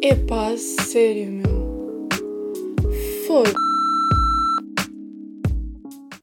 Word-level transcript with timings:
Epá, 0.00 0.56
sério, 0.56 1.28
meu. 1.32 2.08
Foda. 3.26 3.52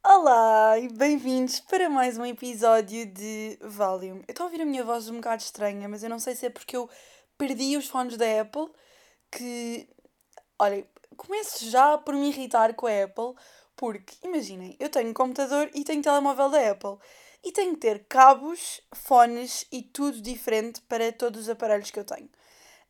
Olá 0.05 0.79
e 0.79 0.87
bem-vindos 0.87 1.59
para 1.59 1.89
mais 1.89 2.17
um 2.17 2.25
episódio 2.25 3.05
de 3.05 3.57
Valium. 3.61 4.19
Eu 4.19 4.25
estou 4.29 4.45
a 4.45 4.47
ouvir 4.47 4.61
a 4.61 4.65
minha 4.65 4.81
voz 4.81 5.09
um 5.09 5.15
bocado 5.15 5.41
estranha, 5.41 5.89
mas 5.89 6.03
eu 6.03 6.09
não 6.09 6.19
sei 6.19 6.35
se 6.35 6.45
é 6.45 6.49
porque 6.49 6.77
eu 6.77 6.89
perdi 7.37 7.75
os 7.75 7.87
fones 7.87 8.15
da 8.15 8.41
Apple 8.41 8.69
que. 9.29 9.89
Olha, 10.57 10.87
começo 11.17 11.69
já 11.69 11.97
por 11.97 12.15
me 12.15 12.29
irritar 12.29 12.73
com 12.75 12.87
a 12.87 13.03
Apple, 13.03 13.33
porque 13.75 14.15
imaginem, 14.23 14.77
eu 14.79 14.87
tenho 14.87 15.13
computador 15.13 15.69
e 15.75 15.83
tenho 15.83 16.01
telemóvel 16.01 16.49
da 16.49 16.71
Apple 16.71 16.97
e 17.43 17.51
tenho 17.51 17.73
que 17.73 17.81
ter 17.81 18.05
cabos, 18.07 18.79
fones 18.93 19.67
e 19.69 19.81
tudo 19.81 20.21
diferente 20.21 20.81
para 20.83 21.11
todos 21.11 21.41
os 21.41 21.49
aparelhos 21.49 21.91
que 21.91 21.99
eu 21.99 22.05
tenho. 22.05 22.29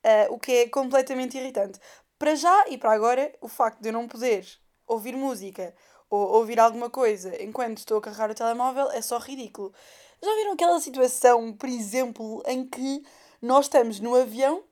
Uh, 0.05 0.31
o 0.31 0.37
que 0.37 0.51
é 0.51 0.69
completamente 0.69 1.35
irritante. 1.35 1.79
Para 2.19 2.35
já 2.35 2.65
e 2.67 2.77
para 2.77 2.91
agora, 2.91 3.33
o 3.41 3.47
facto 3.47 3.81
de 3.81 3.89
eu 3.89 3.93
não 3.93 4.07
poder 4.07 4.45
ouvir 4.85 5.15
música 5.15 5.73
ou 6.09 6.19
ouvir 6.35 6.59
alguma 6.59 6.91
coisa 6.91 7.41
enquanto 7.41 7.79
estou 7.79 7.97
a 7.97 8.01
carregar 8.01 8.29
o 8.29 8.35
telemóvel 8.35 8.91
é 8.91 9.01
só 9.01 9.17
ridículo. 9.17 9.73
Já 10.21 10.33
viram 10.35 10.53
aquela 10.53 10.79
situação, 10.79 11.53
por 11.53 11.67
exemplo, 11.67 12.43
em 12.45 12.65
que 12.67 13.03
nós 13.41 13.65
estamos 13.65 13.99
no 13.99 14.15
avião, 14.15 14.63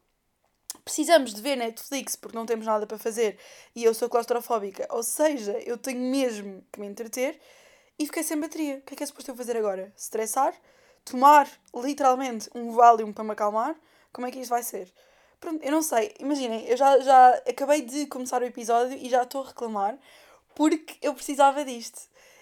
precisamos 0.86 1.34
de 1.34 1.42
ver 1.42 1.56
Netflix 1.56 2.16
porque 2.16 2.38
não 2.38 2.46
temos 2.46 2.66
nada 2.66 2.86
para 2.86 2.98
fazer 2.98 3.38
e 3.76 3.84
eu 3.84 3.94
sou 3.94 4.10
claustrofóbica, 4.10 4.88
ou 4.92 5.04
seja, 5.04 5.54
eu 5.66 5.78
tenho 5.78 6.00
mesmo 6.00 6.64
que 6.72 6.80
me 6.80 6.88
entreter 6.88 7.40
e 8.00 8.06
fiquei 8.06 8.24
sem 8.24 8.40
bateria. 8.40 8.78
O 8.78 8.82
que 8.82 8.94
é 8.94 8.98
que 8.98 9.04
é 9.04 9.06
suposto 9.06 9.32
eu 9.32 9.36
fazer 9.36 9.58
agora? 9.58 9.94
Estressar? 9.98 10.54
Tomar 11.04 11.50
literalmente 11.76 12.50
um 12.56 12.72
Valium 12.72 13.12
para 13.12 13.24
me 13.24 13.32
acalmar? 13.32 13.76
Como 14.12 14.26
é 14.28 14.32
que 14.32 14.40
isto 14.40 14.50
vai 14.50 14.64
ser? 14.64 14.92
Pronto, 15.44 15.62
eu 15.62 15.72
não 15.72 15.82
sei. 15.82 16.16
Imaginem, 16.22 16.66
eu 16.70 16.78
já, 16.78 16.98
já 17.02 17.30
acabei 17.46 17.82
de 17.82 18.06
começar 18.08 18.42
o 18.42 18.46
episódio 18.46 18.98
e 18.98 19.10
já 19.10 19.24
estou 19.24 19.44
a 19.44 19.48
reclamar 19.48 20.00
porque 20.56 20.96
eu 21.02 21.14
precisava 21.14 21.66
disto. 21.66 22.00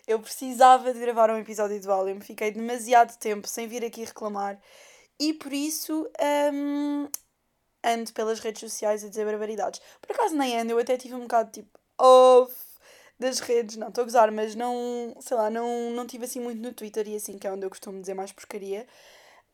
Eu 0.07 0.19
precisava 0.19 0.93
de 0.93 0.99
gravar 0.99 1.31
um 1.31 1.37
episódio 1.39 1.79
de 1.79 1.87
Valium. 1.87 2.21
Fiquei 2.21 2.51
demasiado 2.51 3.17
tempo 3.17 3.47
sem 3.47 3.67
vir 3.67 3.83
aqui 3.83 4.05
reclamar 4.05 4.61
e 5.19 5.33
por 5.33 5.51
isso 5.51 6.07
hum, 6.53 7.07
ando 7.83 8.13
pelas 8.13 8.39
redes 8.39 8.59
sociais 8.61 9.03
a 9.03 9.09
dizer 9.09 9.25
barbaridades. 9.25 9.81
Por 9.99 10.11
acaso 10.13 10.35
nem 10.35 10.59
ando, 10.59 10.73
eu 10.73 10.77
até 10.77 10.95
tive 10.95 11.15
um 11.15 11.21
bocado 11.21 11.49
tipo 11.51 11.79
off 11.97 12.53
das 13.19 13.39
redes, 13.39 13.77
não 13.77 13.87
estou 13.87 14.03
a 14.03 14.05
gozar, 14.05 14.31
mas 14.31 14.53
não, 14.53 15.15
sei 15.21 15.37
lá, 15.37 15.49
não, 15.49 15.89
não 15.89 16.05
tive 16.05 16.25
assim 16.25 16.39
muito 16.39 16.61
no 16.61 16.71
Twitter 16.71 17.07
e 17.07 17.15
assim, 17.15 17.39
que 17.39 17.47
é 17.47 17.51
onde 17.51 17.65
eu 17.65 17.69
costumo 17.71 17.99
dizer 17.99 18.13
mais 18.13 18.31
porcaria. 18.31 18.85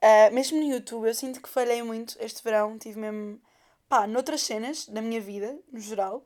Uh, 0.03 0.31
mesmo 0.31 0.59
no 0.59 0.63
YouTube, 0.63 1.07
eu 1.07 1.13
sinto 1.13 1.41
que 1.41 1.49
falhei 1.49 1.81
muito 1.81 2.15
este 2.19 2.43
verão, 2.43 2.77
tive 2.77 2.99
mesmo, 2.99 3.41
pá, 3.89 4.05
noutras 4.05 4.41
cenas 4.41 4.87
da 4.87 5.01
minha 5.01 5.19
vida, 5.19 5.57
no 5.71 5.79
geral, 5.79 6.23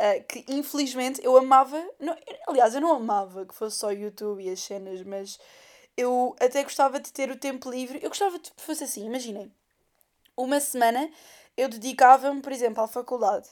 uh, 0.00 0.24
que 0.28 0.44
infelizmente 0.48 1.24
eu 1.24 1.36
amava, 1.36 1.80
não, 2.00 2.16
aliás, 2.48 2.74
eu 2.74 2.80
não 2.80 2.92
amava 2.92 3.46
que 3.46 3.54
fosse 3.54 3.78
só 3.78 3.92
YouTube 3.92 4.42
e 4.42 4.50
as 4.50 4.60
cenas, 4.60 5.00
mas 5.02 5.38
eu 5.96 6.34
até 6.40 6.64
gostava 6.64 6.98
de 6.98 7.12
ter 7.12 7.30
o 7.30 7.36
tempo 7.36 7.70
livre, 7.70 8.00
eu 8.02 8.08
gostava 8.08 8.36
de 8.36 8.50
que 8.50 8.60
fosse 8.60 8.82
assim, 8.82 9.06
imaginem, 9.06 9.52
uma 10.36 10.58
semana 10.58 11.08
eu 11.56 11.68
dedicava-me, 11.68 12.42
por 12.42 12.50
exemplo, 12.50 12.82
à 12.82 12.88
faculdade, 12.88 13.48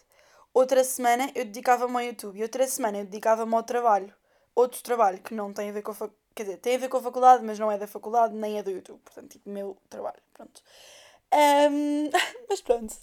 outra 0.53 0.83
semana 0.83 1.31
eu 1.37 1.45
dedicava-me 1.45 1.95
ao 1.95 2.03
YouTube, 2.03 2.39
e 2.41 2.43
outra 2.43 2.67
semana 2.67 2.99
eu 2.99 3.05
dedicava-me 3.05 3.55
ao 3.55 3.63
trabalho, 3.63 4.13
outro 4.57 4.83
trabalho 4.83 5.23
que 5.23 5.35
não 5.35 5.53
tem 5.53 5.71
a 5.71 5.73
ver 5.73 5.83
com 5.83 5.93
a 5.93 5.95
faculdade 5.95 6.22
Quer 6.35 6.45
dizer, 6.45 6.57
tem 6.59 6.77
a 6.77 6.79
ver 6.79 6.89
com 6.89 6.97
a 6.97 7.03
faculdade, 7.03 7.45
mas 7.45 7.59
não 7.59 7.71
é 7.71 7.79
da 7.79 7.87
faculdade, 7.87 8.35
nem 8.35 8.59
é 8.59 8.63
do 8.63 8.71
YouTube. 8.71 9.01
Portanto, 9.05 9.31
tipo, 9.31 9.49
meu 9.49 9.77
trabalho. 9.89 10.21
Pronto. 10.33 10.63
Um, 11.33 12.11
mas 12.49 12.61
pronto. 12.61 12.95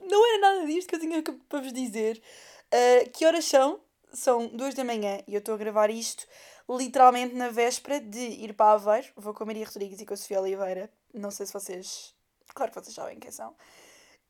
Não 0.00 0.26
era 0.28 0.40
nada 0.40 0.66
disto 0.66 0.88
que 0.88 0.96
eu 0.96 1.00
tinha 1.00 1.22
para 1.22 1.60
vos 1.60 1.72
dizer. 1.72 2.22
Uh, 2.66 3.10
que 3.10 3.24
horas 3.24 3.44
são? 3.44 3.80
São 4.12 4.46
duas 4.48 4.74
da 4.74 4.84
manhã 4.84 5.20
e 5.26 5.34
eu 5.34 5.40
estou 5.40 5.54
a 5.54 5.58
gravar 5.58 5.90
isto 5.90 6.26
literalmente 6.68 7.34
na 7.34 7.48
véspera 7.48 8.00
de 8.00 8.18
ir 8.18 8.54
para 8.54 8.72
Aveiro. 8.72 9.08
Vou 9.16 9.32
com 9.32 9.44
a 9.44 9.46
Maria 9.46 9.66
Rodrigues 9.66 10.00
e 10.00 10.06
com 10.06 10.14
a 10.14 10.16
Sofia 10.16 10.40
Oliveira. 10.40 10.90
Não 11.14 11.30
sei 11.30 11.46
se 11.46 11.52
vocês. 11.52 12.14
Claro 12.54 12.72
que 12.72 12.80
vocês 12.80 12.94
sabem 12.94 13.18
quem 13.18 13.30
são. 13.30 13.54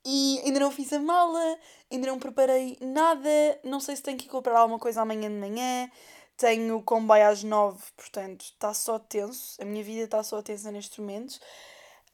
E 0.04 0.40
ainda 0.44 0.60
não 0.60 0.70
fiz 0.70 0.92
a 0.92 1.00
mala, 1.00 1.58
ainda 1.90 2.06
não 2.06 2.18
preparei 2.18 2.76
nada. 2.80 3.28
Não 3.64 3.80
sei 3.80 3.96
se 3.96 4.02
tenho 4.02 4.18
que 4.18 4.28
comprar 4.28 4.58
alguma 4.58 4.78
coisa 4.78 5.02
amanhã 5.02 5.28
de 5.28 5.36
manhã. 5.36 5.90
Tenho 6.36 6.82
comboio 6.82 7.26
às 7.28 7.42
nove, 7.42 7.82
portanto 7.96 8.42
está 8.42 8.74
só 8.74 8.98
tenso. 8.98 9.60
A 9.60 9.64
minha 9.64 9.82
vida 9.82 10.04
está 10.04 10.22
só 10.22 10.42
tensa 10.42 10.70
neste 10.70 11.00
momento. 11.00 11.40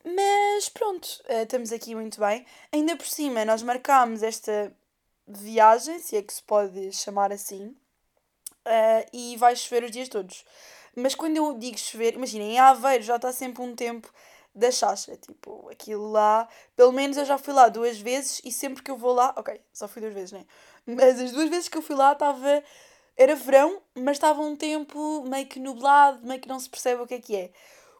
Mas 0.05 0.69
pronto, 0.69 1.06
uh, 1.28 1.43
estamos 1.43 1.72
aqui 1.72 1.94
muito 1.94 2.21
bem. 2.21 2.44
Ainda 2.72 2.97
por 2.97 3.06
cima, 3.06 3.44
nós 3.44 3.62
marcámos 3.62 4.22
esta 4.22 4.72
viagem, 5.27 5.99
se 6.00 6.16
é 6.16 6.22
que 6.22 6.32
se 6.32 6.43
pode 6.43 6.93
chamar 6.93 7.32
assim, 7.32 7.66
uh, 8.66 9.09
e 9.12 9.37
vai 9.37 9.55
chover 9.56 9.84
os 9.84 9.91
dias 9.91 10.09
todos. 10.09 10.44
Mas 10.94 11.15
quando 11.15 11.37
eu 11.37 11.56
digo 11.59 11.78
chover, 11.78 12.15
imaginem, 12.15 12.53
em 12.55 12.59
Aveiro 12.59 13.03
já 13.03 13.16
está 13.16 13.32
sempre 13.32 13.62
um 13.62 13.75
tempo 13.75 14.12
da 14.55 14.71
chacha. 14.71 15.16
Tipo, 15.16 15.69
aquilo 15.71 16.11
lá, 16.11 16.49
pelo 16.77 16.93
menos 16.93 17.16
eu 17.16 17.25
já 17.25 17.38
fui 17.38 17.55
lá 17.55 17.69
duas 17.69 17.99
vezes 17.99 18.41
e 18.44 18.53
sempre 18.53 18.82
que 18.82 18.91
eu 18.91 18.97
vou 18.97 19.12
lá, 19.15 19.32
ok, 19.37 19.61
só 19.72 19.88
fui 19.88 20.03
duas 20.03 20.15
vezes, 20.15 20.32
né? 20.32 20.44
Mas 20.87 21.21
as 21.21 21.32
duas 21.32 21.49
vezes 21.49 21.69
que 21.69 21.78
eu 21.78 21.82
fui 21.82 21.97
lá 21.97 22.12
estava 22.12 22.62
era 23.17 23.34
verão, 23.34 23.81
mas 23.95 24.17
estava 24.17 24.41
um 24.41 24.56
tempo 24.56 25.25
meio 25.28 25.47
que 25.47 25.61
nublado, 25.61 26.27
meio 26.27 26.41
que 26.41 26.49
não 26.49 26.59
se 26.59 26.69
percebe 26.69 27.03
o 27.03 27.06
que 27.06 27.15
é 27.15 27.21
que 27.21 27.37
é. 27.37 27.50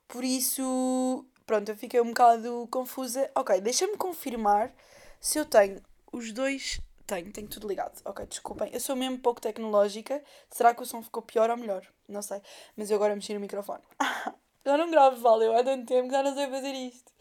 Por 0.09 0.25
isso, 0.25 1.25
pronto, 1.47 1.69
eu 1.71 1.77
fiquei 1.77 2.00
um 2.00 2.09
bocado 2.09 2.69
confusa. 2.71 3.31
Ok, 3.34 3.61
deixa-me 3.61 3.97
confirmar 3.97 4.73
se 5.21 5.39
eu 5.39 5.45
tenho 5.45 5.81
os 6.12 6.33
dois. 6.33 6.81
Tenho, 7.06 7.33
tenho 7.33 7.49
tudo 7.49 7.69
ligado. 7.69 8.00
Ok, 8.05 8.25
desculpem. 8.27 8.71
Eu 8.73 8.81
sou 8.81 8.97
mesmo 8.97 9.19
pouco 9.19 9.41
tecnológica. 9.41 10.23
Será 10.50 10.75
que 10.75 10.83
o 10.83 10.87
som 10.87 11.03
ficou 11.03 11.23
pior 11.23 11.50
ou 11.50 11.56
melhor? 11.56 11.87
Não 12.09 12.23
sei. 12.23 12.41
Mas 12.77 12.91
eu 12.91 12.97
agora 12.97 13.15
mexi 13.15 13.34
no 13.34 13.41
microfone. 13.41 13.83
já 14.65 14.77
não 14.77 14.91
gravo, 14.91 15.17
valeu. 15.21 15.56
Há 15.56 15.65
tanto 15.65 15.87
tempo 15.87 16.09
que 16.09 16.15
já 16.15 16.23
não 16.23 16.34
sei 16.34 16.49
fazer 16.49 16.73
isto. 16.73 17.12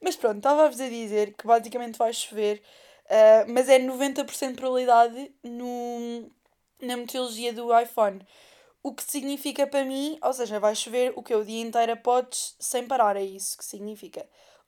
Mas 0.00 0.16
pronto, 0.16 0.38
estava-vos 0.38 0.80
a 0.80 0.88
dizer 0.88 1.34
que 1.34 1.46
basicamente 1.46 1.98
vai 1.98 2.12
chover. 2.12 2.62
Uh, 3.06 3.52
mas 3.52 3.68
é 3.68 3.78
90% 3.78 4.48
de 4.50 4.54
probabilidade 4.54 5.32
no, 5.44 6.28
na 6.80 6.96
meteorologia 6.96 7.52
do 7.52 7.76
iPhone. 7.78 8.26
O 8.82 8.94
que 8.94 9.02
significa 9.02 9.66
para 9.66 9.84
mim, 9.84 10.18
ou 10.22 10.32
seja, 10.32 10.60
vai 10.60 10.74
chover 10.74 11.12
o 11.16 11.22
que 11.22 11.34
o 11.34 11.44
dia 11.44 11.60
inteiro 11.60 11.92
a 11.92 11.96
podes 11.96 12.54
sem 12.58 12.86
parar, 12.86 13.16
é 13.16 13.22
isso 13.22 13.58
que 13.58 13.64
significa. 13.64 14.24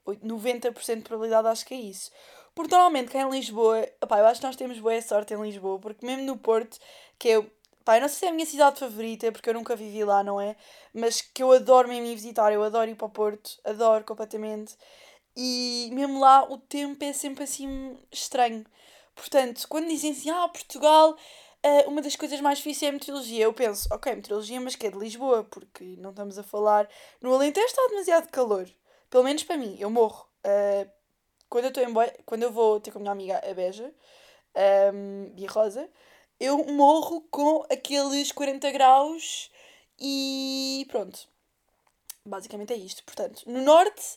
90% 0.06 0.96
de 0.96 1.02
probabilidade 1.02 1.48
acho 1.48 1.66
que 1.66 1.74
é 1.74 1.78
isso. 1.78 2.10
Porque 2.54 2.74
normalmente 2.74 3.12
cá 3.12 3.20
em 3.20 3.30
Lisboa, 3.30 3.86
opá, 4.02 4.18
eu 4.18 4.26
acho 4.26 4.40
que 4.40 4.46
nós 4.46 4.56
temos 4.56 4.78
boa 4.80 5.00
sorte 5.00 5.34
em 5.34 5.40
Lisboa, 5.40 5.78
porque 5.78 6.04
mesmo 6.04 6.24
no 6.24 6.36
Porto, 6.36 6.78
que 7.18 7.28
eu, 7.28 7.50
pá, 7.84 7.96
eu 7.96 8.00
não 8.00 8.08
sei 8.08 8.18
se 8.18 8.26
é 8.26 8.28
a 8.30 8.32
minha 8.32 8.46
cidade 8.46 8.80
favorita, 8.80 9.30
porque 9.30 9.48
eu 9.48 9.54
nunca 9.54 9.76
vivi 9.76 10.04
lá, 10.04 10.24
não 10.24 10.40
é? 10.40 10.56
Mas 10.92 11.20
que 11.20 11.42
eu 11.42 11.52
adoro 11.52 11.88
mesmo 11.88 12.06
ir 12.06 12.14
visitar, 12.16 12.52
eu 12.52 12.62
adoro 12.64 12.90
ir 12.90 12.96
para 12.96 13.06
o 13.06 13.10
Porto, 13.10 13.50
adoro 13.64 14.04
completamente. 14.04 14.76
E 15.36 15.88
mesmo 15.92 16.18
lá 16.18 16.42
o 16.50 16.58
tempo 16.58 17.04
é 17.04 17.12
sempre 17.12 17.44
assim 17.44 17.96
estranho. 18.10 18.64
Portanto, 19.14 19.66
quando 19.68 19.88
dizem 19.88 20.10
assim, 20.10 20.30
ah, 20.30 20.48
Portugal 20.48 21.16
Uh, 21.64 21.88
uma 21.88 22.00
das 22.00 22.14
coisas 22.14 22.40
mais 22.40 22.58
difíceis 22.58 22.84
é 22.84 22.88
a 22.88 22.92
meteorologia. 22.92 23.44
Eu 23.44 23.52
penso, 23.52 23.88
ok, 23.92 24.14
meteorologia, 24.14 24.60
mas 24.60 24.76
que 24.76 24.86
é 24.86 24.90
de 24.90 24.98
Lisboa, 24.98 25.44
porque 25.44 25.96
não 25.98 26.10
estamos 26.10 26.38
a 26.38 26.42
falar. 26.42 26.88
No 27.20 27.34
Alentejo 27.34 27.66
está 27.66 27.86
demasiado 27.88 28.30
calor. 28.30 28.68
Pelo 29.10 29.24
menos 29.24 29.42
para 29.42 29.56
mim, 29.56 29.76
eu 29.78 29.90
morro. 29.90 30.28
Uh, 30.44 30.88
quando, 31.48 31.64
eu 31.64 31.68
estou 31.68 31.82
em 31.82 31.94
quando 32.24 32.42
eu 32.42 32.52
vou 32.52 32.80
ter 32.80 32.90
com 32.90 32.98
a 32.98 33.00
minha 33.00 33.12
amiga 33.12 33.42
a 33.50 33.54
Beja, 33.54 33.92
um, 34.94 35.30
Bia 35.30 35.48
Rosa, 35.48 35.88
eu 36.38 36.64
morro 36.66 37.22
com 37.30 37.64
aqueles 37.70 38.30
40 38.32 38.70
graus 38.70 39.50
e 39.98 40.86
pronto. 40.90 41.28
Basicamente 42.24 42.72
é 42.72 42.76
isto. 42.76 43.02
Portanto, 43.04 43.42
no 43.46 43.62
norte, 43.62 44.16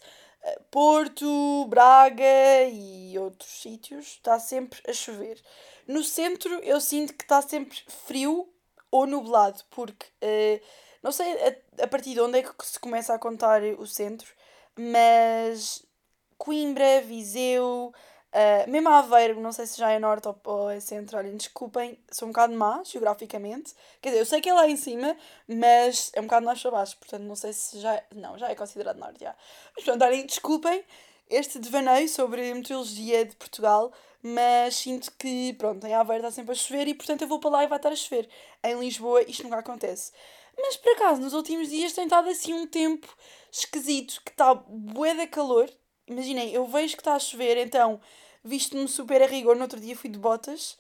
Porto, 0.70 1.66
Braga 1.67 2.64
e 2.72 3.17
outros 3.20 3.61
sítios, 3.61 4.08
está 4.08 4.40
sempre 4.40 4.79
a 4.88 4.93
chover. 4.93 5.41
No 5.88 6.03
centro 6.03 6.53
eu 6.64 6.79
sinto 6.79 7.14
que 7.14 7.23
está 7.23 7.41
sempre 7.41 7.78
frio 7.88 8.47
ou 8.90 9.05
nublado, 9.05 9.61
porque 9.70 10.08
uh, 10.23 10.66
não 11.02 11.11
sei 11.11 11.32
a, 11.34 11.84
a, 11.84 11.88
partir 11.88 12.14
de 12.14 12.22
onde 12.22 12.40
é 12.40 12.43
que 12.43 12.53
se 12.66 12.79
começa 12.79 13.14
a 13.14 13.20
contar 13.20 13.61
o 13.64 13.85
centro, 13.85 14.32
mas 14.78 15.84
Coimbra, 16.38 17.02
Viseu, 17.02 17.94
uh, 18.33 18.69
mesmo 18.69 18.89
Aveiro, 18.89 19.39
não 19.39 19.51
sei 19.51 19.66
se 19.66 19.78
já 19.78 19.91
é 19.91 19.99
norte 19.99 20.28
ou, 20.28 20.39
ou 20.43 20.69
é 20.69 20.79
centro, 20.79 21.17
olhem, 21.17 21.35
desculpem, 21.35 21.97
sou 22.11 22.28
um 22.28 22.31
bocado 22.31 22.53
má 22.53 22.81
geograficamente. 22.83 23.73
Quer 24.01 24.09
dizer, 24.09 24.22
eu 24.22 24.25
sei 24.25 24.41
que 24.41 24.49
é 24.49 24.53
lá 24.53 24.67
em 24.67 24.78
cima, 24.78 25.16
mas 25.47 26.11
é 26.13 26.19
um 26.19 26.23
bocado 26.23 26.45
mais 26.45 26.61
para 26.61 26.72
baixo, 26.72 26.97
portanto 26.97 27.23
não 27.23 27.35
sei 27.35 27.53
se 27.53 27.79
já. 27.79 28.01
Não, 28.16 28.37
já 28.37 28.49
é 28.49 28.55
considerado 28.55 28.97
norte, 28.97 29.19
já. 29.22 29.35
Mas 29.75 29.85
pronto, 29.85 30.03
olhem, 30.03 30.25
desculpem 30.25 30.83
este 31.29 31.59
devaneio 31.59 32.09
sobre 32.09 32.51
a 32.51 32.55
meteorologia 32.55 33.25
de 33.25 33.35
Portugal 33.35 33.91
mas 34.23 34.75
sinto 34.75 35.11
que, 35.17 35.53
pronto, 35.53 35.85
em 35.85 35.93
Aveiro 35.93 36.23
está 36.23 36.31
sempre 36.31 36.51
a 36.51 36.55
chover 36.55 36.87
e 36.87 36.93
portanto 36.93 37.23
eu 37.23 37.27
vou 37.27 37.39
para 37.39 37.49
lá 37.49 37.63
e 37.63 37.67
vai 37.67 37.79
estar 37.79 37.91
a 37.91 37.95
chover. 37.95 38.29
Em 38.63 38.79
Lisboa 38.79 39.23
isto 39.23 39.43
nunca 39.43 39.57
acontece. 39.57 40.11
Mas 40.57 40.77
por 40.77 40.93
acaso, 40.93 41.22
nos 41.22 41.34
últimos 41.34 41.69
dias 41.69 41.93
tem 41.93 42.03
estado 42.03 42.29
assim 42.29 42.53
um 42.53 42.67
tempo 42.67 43.07
esquisito, 43.51 44.22
que 44.23 44.31
está 44.31 44.53
bué 44.53 45.16
de 45.16 45.27
calor. 45.27 45.69
Imaginem, 46.11 46.52
eu 46.52 46.66
vejo 46.67 46.96
que 46.96 47.02
está 47.02 47.16
a 47.16 47.19
chover, 47.19 47.58
então 47.58 47.99
visto-me 48.43 48.87
super 48.87 49.22
a 49.22 49.25
rigor. 49.25 49.55
No 49.55 49.61
outro 49.61 49.79
dia 49.79 49.96
fui 49.96 50.09
de 50.09 50.19
botas, 50.19 50.78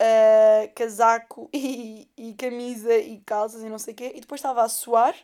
uh, 0.00 0.72
casaco 0.74 1.48
e, 1.54 2.08
e 2.16 2.34
camisa 2.34 2.94
e 2.96 3.20
calças 3.20 3.62
e 3.62 3.68
não 3.68 3.78
sei 3.78 3.94
o 3.94 3.96
quê. 3.96 4.12
E 4.14 4.20
depois 4.20 4.40
estava 4.40 4.62
a 4.62 4.68
suar, 4.68 5.14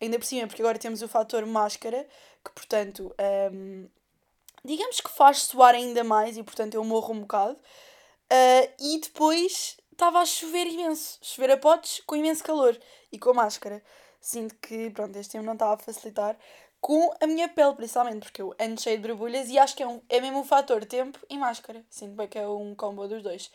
ainda 0.00 0.18
por 0.18 0.24
cima, 0.24 0.46
porque 0.46 0.62
agora 0.62 0.78
temos 0.78 1.02
o 1.02 1.08
fator 1.08 1.44
máscara, 1.46 2.06
que 2.44 2.52
portanto, 2.52 3.14
um, 3.52 3.88
digamos 4.64 5.00
que 5.00 5.10
faz 5.10 5.42
suar 5.42 5.74
ainda 5.74 6.04
mais 6.04 6.36
e 6.36 6.42
portanto 6.42 6.74
eu 6.74 6.84
morro 6.84 7.12
um 7.12 7.20
bocado. 7.20 7.54
Uh, 7.54 8.70
e 8.80 9.00
depois 9.00 9.76
estava 9.90 10.20
a 10.20 10.26
chover 10.26 10.66
imenso, 10.66 11.18
chover 11.20 11.50
a 11.50 11.56
potes 11.56 12.00
com 12.06 12.16
imenso 12.16 12.42
calor 12.42 12.78
e 13.10 13.18
com 13.18 13.34
máscara. 13.34 13.82
Sinto 14.20 14.54
que, 14.56 14.88
pronto, 14.90 15.18
este 15.18 15.32
tempo 15.32 15.44
não 15.44 15.54
estava 15.54 15.74
a 15.74 15.78
facilitar 15.78 16.38
com 16.82 17.14
a 17.20 17.26
minha 17.28 17.48
pele, 17.48 17.74
principalmente, 17.74 18.24
porque 18.24 18.42
eu 18.42 18.54
ando 18.58 18.80
cheio 18.80 18.98
de 18.98 19.06
borbulhas 19.06 19.48
e 19.48 19.56
acho 19.56 19.76
que 19.76 19.84
é, 19.84 19.86
um, 19.86 20.02
é 20.08 20.20
mesmo 20.20 20.40
o 20.40 20.44
fator 20.44 20.84
tempo 20.84 21.16
e 21.30 21.38
máscara. 21.38 21.82
Sinto 21.88 22.16
bem 22.16 22.26
que 22.26 22.36
é 22.36 22.46
um 22.46 22.74
combo 22.74 23.06
dos 23.06 23.22
dois. 23.22 23.52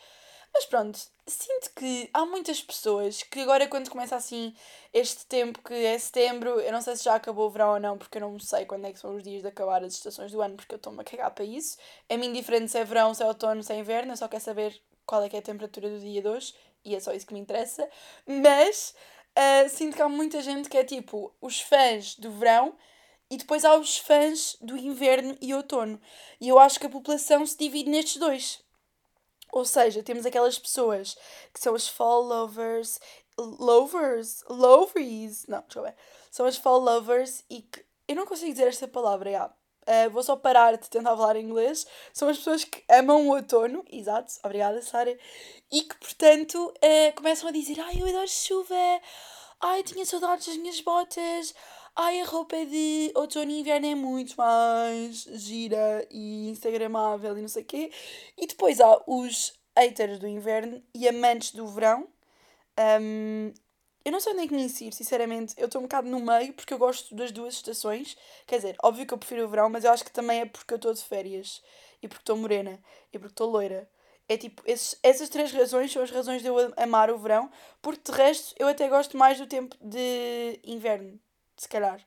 Mas 0.52 0.64
pronto, 0.64 0.98
sinto 1.26 1.70
que 1.76 2.08
há 2.14 2.24
muitas 2.24 2.62
pessoas 2.62 3.22
que 3.22 3.40
agora, 3.40 3.68
quando 3.68 3.90
começa 3.90 4.16
assim 4.16 4.54
este 4.94 5.26
tempo 5.26 5.60
que 5.62 5.74
é 5.74 5.98
setembro, 5.98 6.58
eu 6.58 6.72
não 6.72 6.80
sei 6.80 6.96
se 6.96 7.04
já 7.04 7.16
acabou 7.16 7.46
o 7.46 7.50
verão 7.50 7.74
ou 7.74 7.78
não, 7.78 7.98
porque 7.98 8.16
eu 8.16 8.22
não 8.22 8.38
sei 8.38 8.64
quando 8.64 8.86
é 8.86 8.92
que 8.94 8.98
são 8.98 9.14
os 9.14 9.22
dias 9.22 9.42
de 9.42 9.48
acabar 9.48 9.84
as 9.84 9.92
estações 9.92 10.32
do 10.32 10.40
ano, 10.40 10.56
porque 10.56 10.72
eu 10.72 10.78
estou-me 10.78 11.02
a 11.02 11.04
cagar 11.04 11.30
para 11.30 11.44
isso. 11.44 11.76
É-me 12.08 12.26
indiferente 12.26 12.70
se 12.70 12.78
é 12.78 12.84
verão, 12.84 13.12
se 13.12 13.22
é 13.22 13.26
outono, 13.26 13.62
se 13.62 13.70
é 13.74 13.78
inverno, 13.78 14.12
eu 14.12 14.16
só 14.16 14.26
quero 14.26 14.42
saber 14.42 14.80
qual 15.04 15.22
é 15.22 15.28
que 15.28 15.36
é 15.36 15.40
a 15.40 15.42
temperatura 15.42 15.90
do 15.90 16.00
dia 16.00 16.22
de 16.22 16.28
hoje 16.28 16.54
e 16.82 16.96
é 16.96 17.00
só 17.00 17.12
isso 17.12 17.26
que 17.26 17.34
me 17.34 17.40
interessa. 17.40 17.86
Mas 18.26 18.94
uh, 19.36 19.68
sinto 19.68 19.96
que 19.96 20.02
há 20.02 20.08
muita 20.08 20.40
gente 20.40 20.70
que 20.70 20.78
é 20.78 20.84
tipo 20.84 21.30
os 21.42 21.60
fãs 21.60 22.14
do 22.14 22.30
verão 22.30 22.74
e 23.30 23.36
depois 23.36 23.64
há 23.64 23.74
os 23.76 23.98
fãs 23.98 24.56
do 24.60 24.76
inverno 24.76 25.36
e 25.40 25.54
outono. 25.54 26.00
E 26.40 26.48
eu 26.48 26.58
acho 26.58 26.80
que 26.80 26.86
a 26.86 26.90
população 26.90 27.44
se 27.46 27.56
divide 27.56 27.90
nestes 27.90 28.16
dois. 28.16 28.60
Ou 29.52 29.64
seja, 29.64 30.02
temos 30.02 30.26
aquelas 30.26 30.58
pessoas 30.58 31.16
que 31.52 31.60
são 31.60 31.74
os 31.74 31.88
fall 31.88 32.22
lovers, 32.22 33.00
lovers, 33.38 34.44
loveries, 34.48 35.46
não, 35.46 35.60
deixa 35.62 35.78
eu 35.78 35.82
ver. 35.82 35.94
São 36.30 36.46
as 36.46 36.56
fall 36.56 36.80
lovers 36.80 37.44
e 37.48 37.62
que 37.62 37.84
eu 38.06 38.16
não 38.16 38.26
consigo 38.26 38.52
dizer 38.52 38.68
esta 38.68 38.88
palavra, 38.88 39.30
já. 39.30 39.46
Uh, 39.46 40.10
vou 40.10 40.22
só 40.22 40.36
parar 40.36 40.76
de 40.76 40.88
tentar 40.88 41.16
falar 41.16 41.36
inglês. 41.36 41.86
São 42.12 42.28
as 42.28 42.36
pessoas 42.36 42.64
que 42.64 42.84
amam 42.90 43.26
o 43.26 43.34
outono, 43.34 43.84
exato, 43.90 44.32
obrigada 44.44 44.82
Sara, 44.82 45.16
e 45.72 45.82
que 45.82 45.94
portanto 45.96 46.56
uh, 46.56 47.14
começam 47.16 47.48
a 47.48 47.52
dizer: 47.52 47.80
Ai, 47.80 47.94
eu 47.98 48.06
adoro 48.06 48.28
chuva, 48.28 48.74
ai, 49.60 49.82
tinha 49.82 50.04
saudades 50.04 50.46
das 50.46 50.56
minhas 50.58 50.80
botas, 50.82 51.54
ai, 51.98 52.20
a 52.20 52.24
roupa 52.24 52.56
de 52.64 53.10
outono 53.16 53.50
e 53.50 53.60
inverno 53.60 53.86
é 53.88 53.94
muito 53.94 54.36
mais 54.36 55.24
gira 55.34 56.06
e 56.10 56.48
instagramável 56.48 57.36
e 57.36 57.40
não 57.42 57.48
sei 57.48 57.62
o 57.64 57.66
quê. 57.66 57.90
E 58.36 58.46
depois 58.46 58.80
há 58.80 59.02
os 59.06 59.52
haters 59.76 60.18
do 60.20 60.28
inverno 60.28 60.82
e 60.94 61.08
amantes 61.08 61.52
do 61.52 61.66
verão. 61.66 62.08
Um, 63.00 63.52
eu 64.04 64.12
não 64.12 64.20
sei 64.20 64.32
onde 64.32 64.44
é 64.44 64.48
que 64.48 64.54
me 64.54 64.62
insiro, 64.62 64.94
sinceramente. 64.94 65.54
Eu 65.58 65.66
estou 65.66 65.80
um 65.80 65.84
bocado 65.84 66.08
no 66.08 66.20
meio 66.20 66.52
porque 66.54 66.72
eu 66.72 66.78
gosto 66.78 67.14
das 67.16 67.32
duas 67.32 67.54
estações. 67.54 68.16
Quer 68.46 68.56
dizer, 68.58 68.76
óbvio 68.82 69.04
que 69.06 69.14
eu 69.14 69.18
prefiro 69.18 69.44
o 69.46 69.48
verão, 69.48 69.68
mas 69.68 69.84
eu 69.84 69.90
acho 69.92 70.04
que 70.04 70.12
também 70.12 70.40
é 70.42 70.46
porque 70.46 70.74
eu 70.74 70.76
estou 70.76 70.94
de 70.94 71.02
férias. 71.02 71.62
E 72.02 72.06
porque 72.08 72.22
estou 72.22 72.36
morena. 72.36 72.80
E 73.12 73.18
porque 73.18 73.32
estou 73.32 73.50
loira. 73.50 73.90
É 74.28 74.36
tipo, 74.36 74.62
esses, 74.66 74.96
essas 75.02 75.28
três 75.28 75.52
razões 75.52 75.92
são 75.92 76.02
as 76.02 76.10
razões 76.10 76.42
de 76.42 76.48
eu 76.48 76.56
amar 76.76 77.10
o 77.10 77.18
verão. 77.18 77.50
Porque 77.82 78.12
de 78.12 78.16
resto 78.16 78.54
eu 78.58 78.68
até 78.68 78.88
gosto 78.88 79.16
mais 79.16 79.38
do 79.38 79.46
tempo 79.48 79.76
de 79.80 80.60
inverno 80.64 81.18
se 81.62 81.68
calhar. 81.68 82.00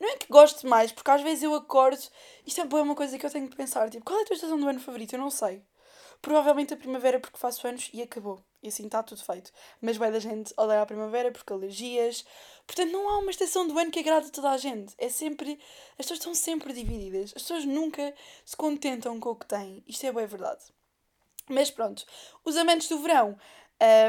Não 0.00 0.10
é 0.10 0.16
que 0.16 0.26
goste 0.28 0.66
mais, 0.66 0.92
porque 0.92 1.10
às 1.10 1.22
vezes 1.22 1.42
eu 1.42 1.54
acordo. 1.54 2.02
Isto 2.46 2.60
é 2.60 2.64
uma 2.64 2.94
coisa 2.94 3.18
que 3.18 3.24
eu 3.24 3.30
tenho 3.30 3.48
que 3.48 3.56
pensar. 3.56 3.88
Tipo, 3.90 4.04
qual 4.04 4.18
é 4.18 4.22
a 4.22 4.26
tua 4.26 4.34
estação 4.34 4.58
do 4.58 4.68
ano 4.68 4.80
favorita? 4.80 5.16
Eu 5.16 5.20
não 5.20 5.30
sei. 5.30 5.62
Provavelmente 6.20 6.72
a 6.74 6.76
primavera, 6.76 7.20
porque 7.20 7.38
faço 7.38 7.66
anos 7.66 7.90
e 7.92 8.02
acabou. 8.02 8.42
E 8.62 8.68
assim 8.68 8.86
está 8.86 9.02
tudo 9.02 9.22
feito. 9.22 9.52
Mas 9.80 9.96
vai 9.96 10.10
da 10.10 10.18
gente 10.18 10.54
odeia 10.56 10.82
a 10.82 10.86
primavera 10.86 11.30
porque 11.30 11.52
alergias. 11.52 12.24
Portanto, 12.66 12.90
não 12.92 13.08
há 13.08 13.18
uma 13.18 13.30
estação 13.30 13.68
do 13.68 13.78
ano 13.78 13.90
que 13.90 14.00
agrade 14.00 14.28
a 14.28 14.30
toda 14.30 14.50
a 14.50 14.56
gente. 14.56 14.94
É 14.98 15.08
sempre. 15.08 15.60
As 15.92 16.06
pessoas 16.06 16.18
estão 16.18 16.34
sempre 16.34 16.72
divididas. 16.72 17.32
As 17.36 17.42
pessoas 17.42 17.64
nunca 17.64 18.14
se 18.44 18.56
contentam 18.56 19.20
com 19.20 19.30
o 19.30 19.36
que 19.36 19.46
têm. 19.46 19.84
Isto 19.86 20.06
é 20.06 20.12
bem 20.12 20.26
verdade. 20.26 20.64
Mas 21.48 21.70
pronto, 21.70 22.06
os 22.42 22.56
amantes 22.56 22.88
do 22.88 22.98
verão 23.00 23.36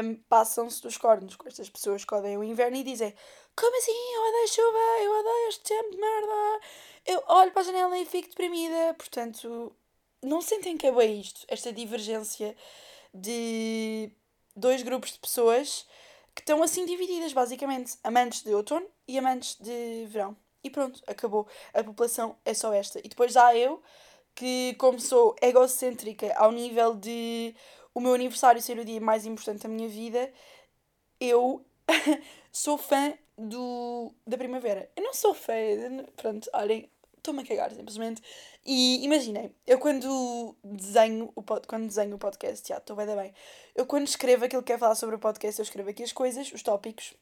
um, 0.02 0.14
passam-se 0.28 0.80
dos 0.80 0.96
cornos 0.96 1.36
com 1.36 1.46
estas 1.46 1.68
pessoas 1.68 2.04
que 2.04 2.14
odeiam 2.14 2.40
o 2.40 2.44
inverno 2.44 2.76
e 2.76 2.82
dizem 2.82 3.14
como 3.56 3.76
assim? 3.78 4.14
Eu 4.14 4.22
odeio 4.28 4.48
chuva, 4.48 4.78
eu 5.02 5.12
odeio 5.18 5.48
este 5.48 5.64
tempo 5.64 5.90
de 5.90 5.96
merda. 5.96 6.60
Eu 7.06 7.22
olho 7.28 7.52
para 7.52 7.62
a 7.62 7.64
janela 7.64 7.98
e 7.98 8.04
fico 8.04 8.28
deprimida. 8.28 8.94
Portanto, 8.94 9.74
não 10.22 10.42
sentem 10.42 10.76
que 10.76 10.86
é 10.86 10.92
bem 10.92 11.20
isto, 11.20 11.44
esta 11.48 11.72
divergência 11.72 12.54
de 13.14 14.10
dois 14.54 14.82
grupos 14.82 15.12
de 15.12 15.18
pessoas 15.18 15.86
que 16.34 16.42
estão 16.42 16.62
assim 16.62 16.84
divididas, 16.84 17.32
basicamente. 17.32 17.96
Amantes 18.04 18.42
de 18.42 18.54
outono 18.54 18.86
e 19.08 19.18
amantes 19.18 19.56
de 19.58 20.06
verão. 20.08 20.36
E 20.62 20.70
pronto, 20.70 21.02
acabou. 21.06 21.48
A 21.72 21.82
população 21.82 22.36
é 22.44 22.52
só 22.52 22.72
esta. 22.72 22.98
E 22.98 23.08
depois 23.08 23.36
há 23.36 23.56
eu, 23.56 23.82
que 24.34 24.74
como 24.78 25.00
sou 25.00 25.34
egocêntrica 25.40 26.34
ao 26.36 26.52
nível 26.52 26.94
de 26.94 27.54
o 27.94 28.00
meu 28.00 28.12
aniversário 28.12 28.60
ser 28.60 28.78
o 28.78 28.84
dia 28.84 29.00
mais 29.00 29.24
importante 29.24 29.62
da 29.62 29.68
minha 29.68 29.88
vida, 29.88 30.30
eu 31.18 31.64
sou 32.52 32.76
fã 32.76 33.16
do, 33.36 34.12
da 34.26 34.38
primavera. 34.38 34.90
Eu 34.96 35.02
não 35.02 35.14
sou 35.14 35.34
feia, 35.34 36.06
pronto, 36.16 36.48
olhem, 36.52 36.88
estou-me 37.16 37.42
a 37.42 37.46
cagar 37.46 37.72
simplesmente. 37.72 38.22
E 38.64 39.04
imaginem, 39.04 39.54
eu 39.66 39.78
quando 39.78 40.56
desenho 40.64 41.32
o, 41.34 41.42
pod, 41.42 41.66
quando 41.66 41.86
desenho 41.86 42.16
o 42.16 42.18
podcast, 42.18 42.68
já 42.68 42.78
estou 42.78 42.96
bem, 42.96 43.06
bem. 43.06 43.34
Eu 43.74 43.86
quando 43.86 44.06
escrevo 44.06 44.44
aquilo 44.44 44.62
que 44.62 44.72
quer 44.72 44.78
falar 44.78 44.94
sobre 44.94 45.16
o 45.16 45.18
podcast, 45.18 45.60
eu 45.60 45.64
escrevo 45.64 45.90
aqui 45.90 46.02
as 46.02 46.12
coisas, 46.12 46.52
os 46.52 46.62
tópicos, 46.62 47.14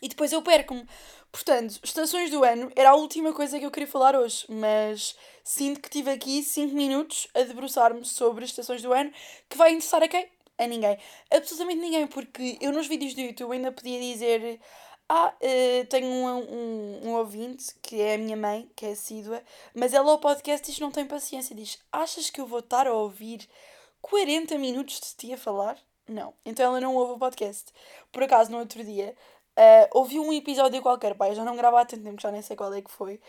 e 0.00 0.08
depois 0.08 0.32
eu 0.32 0.42
perco-me. 0.42 0.86
Portanto, 1.30 1.78
estações 1.82 2.30
do 2.30 2.44
ano 2.44 2.70
era 2.76 2.90
a 2.90 2.94
última 2.94 3.32
coisa 3.32 3.58
que 3.58 3.66
eu 3.66 3.70
queria 3.70 3.88
falar 3.88 4.16
hoje, 4.16 4.44
mas 4.48 5.16
sinto 5.42 5.80
que 5.80 5.90
tive 5.90 6.10
aqui 6.10 6.42
5 6.42 6.74
minutos 6.74 7.28
a 7.34 7.42
debruçar-me 7.42 8.04
sobre 8.04 8.44
estações 8.44 8.82
do 8.82 8.92
ano 8.92 9.12
que 9.48 9.56
vai 9.56 9.70
interessar 9.70 10.02
a 10.02 10.08
quem? 10.08 10.28
A 10.56 10.66
ninguém. 10.66 10.98
Absolutamente 11.30 11.80
ninguém, 11.80 12.06
porque 12.06 12.58
eu 12.60 12.72
nos 12.72 12.86
vídeos 12.86 13.14
do 13.14 13.20
YouTube 13.20 13.52
ainda 13.52 13.72
podia 13.72 14.00
dizer 14.00 14.60
ah, 15.08 15.32
uh, 15.40 15.86
tenho 15.86 16.06
um, 16.06 16.26
um, 16.26 17.08
um 17.08 17.14
ouvinte 17.14 17.74
que 17.80 18.00
é 18.00 18.14
a 18.14 18.18
minha 18.18 18.36
mãe, 18.36 18.70
que 18.76 18.84
é 18.84 18.90
assídua, 18.90 19.42
mas 19.74 19.94
ela 19.94 20.10
ao 20.10 20.18
podcast 20.18 20.66
diz 20.66 20.78
não 20.78 20.90
tem 20.90 21.06
paciência. 21.06 21.56
Diz: 21.56 21.78
Achas 21.90 22.28
que 22.28 22.40
eu 22.40 22.46
vou 22.46 22.58
estar 22.58 22.86
a 22.86 22.92
ouvir 22.92 23.48
40 24.02 24.58
minutos 24.58 25.00
de 25.00 25.16
ti 25.16 25.32
a 25.32 25.38
falar? 25.38 25.78
Não. 26.06 26.34
Então 26.44 26.66
ela 26.66 26.80
não 26.80 26.94
ouve 26.94 27.14
o 27.14 27.18
podcast. 27.18 27.72
Por 28.12 28.22
acaso, 28.22 28.50
no 28.50 28.58
outro 28.58 28.84
dia, 28.84 29.14
uh, 29.58 29.98
ouvi 29.98 30.18
um 30.18 30.32
episódio 30.32 30.82
qualquer, 30.82 31.14
pai, 31.14 31.34
já 31.34 31.44
não 31.44 31.56
gravo 31.56 31.76
há 31.76 31.84
tanto 31.86 32.04
tempo, 32.04 32.20
já 32.20 32.30
nem 32.30 32.42
sei 32.42 32.56
qual 32.56 32.72
é 32.74 32.82
que 32.82 32.90
foi, 32.90 33.20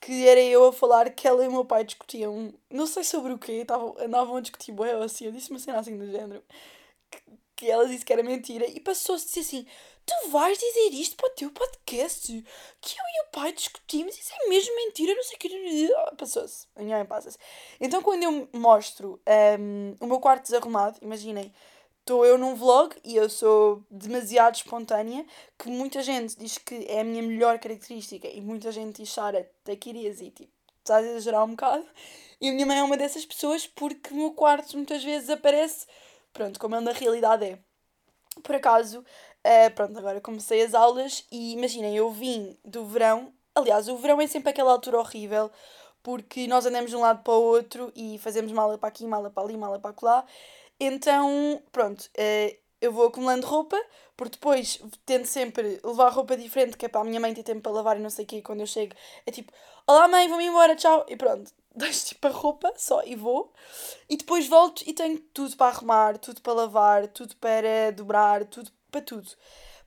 que 0.00 0.26
era 0.28 0.40
eu 0.40 0.66
a 0.66 0.72
falar 0.72 1.10
que 1.10 1.26
ela 1.26 1.44
e 1.44 1.48
o 1.48 1.52
meu 1.52 1.64
pai 1.64 1.84
discutiam, 1.84 2.52
não 2.70 2.86
sei 2.86 3.04
sobre 3.04 3.32
o 3.32 3.38
quê, 3.38 3.66
andavam 3.98 4.36
a 4.36 4.40
discutir 4.40 4.72
boé 4.72 4.96
ou 4.96 5.02
assim, 5.02 5.26
eu 5.26 5.32
disse 5.32 5.50
uma 5.50 5.58
cena 5.58 5.78
assim 5.78 5.96
do 5.96 6.10
género, 6.10 6.42
que, 7.10 7.18
que 7.56 7.70
ela 7.70 7.86
disse 7.88 8.04
que 8.04 8.12
era 8.12 8.22
mentira, 8.22 8.66
e 8.66 8.80
passou-se 8.80 9.38
assim 9.38 9.66
Tu 10.06 10.30
vais 10.30 10.58
dizer 10.58 10.90
isto 10.92 11.16
para 11.16 11.28
o 11.28 11.34
teu 11.34 11.50
podcast? 11.50 12.26
Que 12.80 12.98
eu 12.98 13.04
e 13.04 13.26
o 13.26 13.30
pai 13.32 13.52
discutimos, 13.52 14.18
isso 14.18 14.32
é 14.34 14.48
mesmo 14.48 14.76
mentira, 14.76 15.14
não 15.14 15.22
sei 15.22 15.36
o 15.36 15.38
que. 15.38 16.16
Passou-se. 16.16 16.66
A 16.76 16.82
minha 16.82 16.98
mãe 16.98 17.06
passa-se. 17.06 17.38
Então, 17.80 18.02
quando 18.02 18.22
eu 18.22 18.48
mostro 18.52 19.20
um, 19.58 19.96
o 20.00 20.06
meu 20.06 20.20
quarto 20.20 20.42
desarrumado, 20.42 20.98
imaginem, 21.00 21.52
estou 22.00 22.26
eu 22.26 22.36
num 22.36 22.54
vlog 22.54 22.94
e 23.02 23.16
eu 23.16 23.30
sou 23.30 23.82
demasiado 23.90 24.56
espontânea, 24.56 25.24
que 25.58 25.70
muita 25.70 26.02
gente 26.02 26.36
diz 26.36 26.58
que 26.58 26.84
é 26.86 27.00
a 27.00 27.04
minha 27.04 27.22
melhor 27.22 27.58
característica 27.58 28.28
e 28.28 28.42
muita 28.42 28.70
gente 28.70 29.00
diz, 29.00 29.10
Sara, 29.10 29.50
taquirias 29.64 30.20
e 30.20 30.30
tipo, 30.30 30.52
estás 30.80 31.02
a 31.02 31.08
exagerar 31.08 31.44
um 31.44 31.52
bocado. 31.52 31.86
E 32.42 32.50
a 32.50 32.52
minha 32.52 32.66
mãe 32.66 32.78
é 32.78 32.82
uma 32.82 32.98
dessas 32.98 33.24
pessoas 33.24 33.66
porque 33.66 34.12
o 34.12 34.16
meu 34.16 34.32
quarto 34.32 34.76
muitas 34.76 35.02
vezes 35.02 35.30
aparece, 35.30 35.86
pronto, 36.30 36.60
como 36.60 36.76
é 36.76 36.80
na 36.80 36.92
realidade 36.92 37.46
é. 37.46 37.58
Por 38.42 38.54
acaso, 38.54 39.02
Uh, 39.46 39.70
pronto, 39.74 39.98
agora 39.98 40.20
comecei 40.20 40.62
as 40.62 40.72
aulas 40.72 41.26
e 41.30 41.52
imaginem, 41.52 41.96
eu 41.96 42.10
vim 42.10 42.56
do 42.64 42.84
verão. 42.86 43.32
Aliás, 43.54 43.88
o 43.88 43.96
verão 43.96 44.20
é 44.20 44.26
sempre 44.26 44.50
aquela 44.50 44.72
altura 44.72 44.98
horrível 44.98 45.50
porque 46.02 46.46
nós 46.46 46.66
andamos 46.66 46.90
de 46.90 46.96
um 46.96 47.00
lado 47.00 47.22
para 47.22 47.32
o 47.32 47.42
outro 47.42 47.90
e 47.96 48.18
fazemos 48.18 48.52
mala 48.52 48.76
para 48.76 48.90
aqui, 48.90 49.06
mala 49.06 49.30
para 49.30 49.42
ali, 49.42 49.56
mala 49.56 49.78
para 49.78 49.94
lá. 50.02 50.24
Então, 50.78 51.62
pronto, 51.72 52.02
uh, 52.02 52.56
eu 52.80 52.92
vou 52.92 53.06
acumulando 53.06 53.46
roupa, 53.46 53.80
porque 54.14 54.36
depois 54.36 54.78
tento 55.06 55.24
sempre 55.24 55.80
levar 55.82 56.10
roupa 56.10 56.36
diferente, 56.36 56.76
que 56.76 56.84
é 56.84 56.88
para 56.88 57.00
a 57.00 57.04
minha 57.04 57.18
mãe 57.18 57.32
ter 57.32 57.42
tempo 57.42 57.62
para 57.62 57.72
lavar 57.72 57.96
e 57.96 58.00
não 58.00 58.10
sei 58.10 58.26
o 58.26 58.28
quê. 58.28 58.42
Quando 58.42 58.60
eu 58.60 58.66
chego, 58.66 58.94
é 59.26 59.30
tipo: 59.30 59.50
Olá 59.86 60.06
mãe, 60.06 60.28
vou-me 60.28 60.44
embora, 60.44 60.76
tchau. 60.76 61.06
E 61.08 61.16
pronto, 61.16 61.50
deixo 61.74 62.08
tipo 62.08 62.26
a 62.26 62.30
roupa 62.30 62.70
só 62.76 63.02
e 63.04 63.16
vou. 63.16 63.52
E 64.08 64.18
depois 64.18 64.46
volto 64.46 64.82
e 64.86 64.92
tenho 64.92 65.18
tudo 65.32 65.56
para 65.56 65.74
arrumar, 65.74 66.18
tudo 66.18 66.42
para 66.42 66.52
lavar, 66.52 67.08
tudo 67.08 67.34
para 67.36 67.90
dobrar, 67.92 68.44
tudo 68.44 68.70
para 68.94 69.02
tudo. 69.02 69.28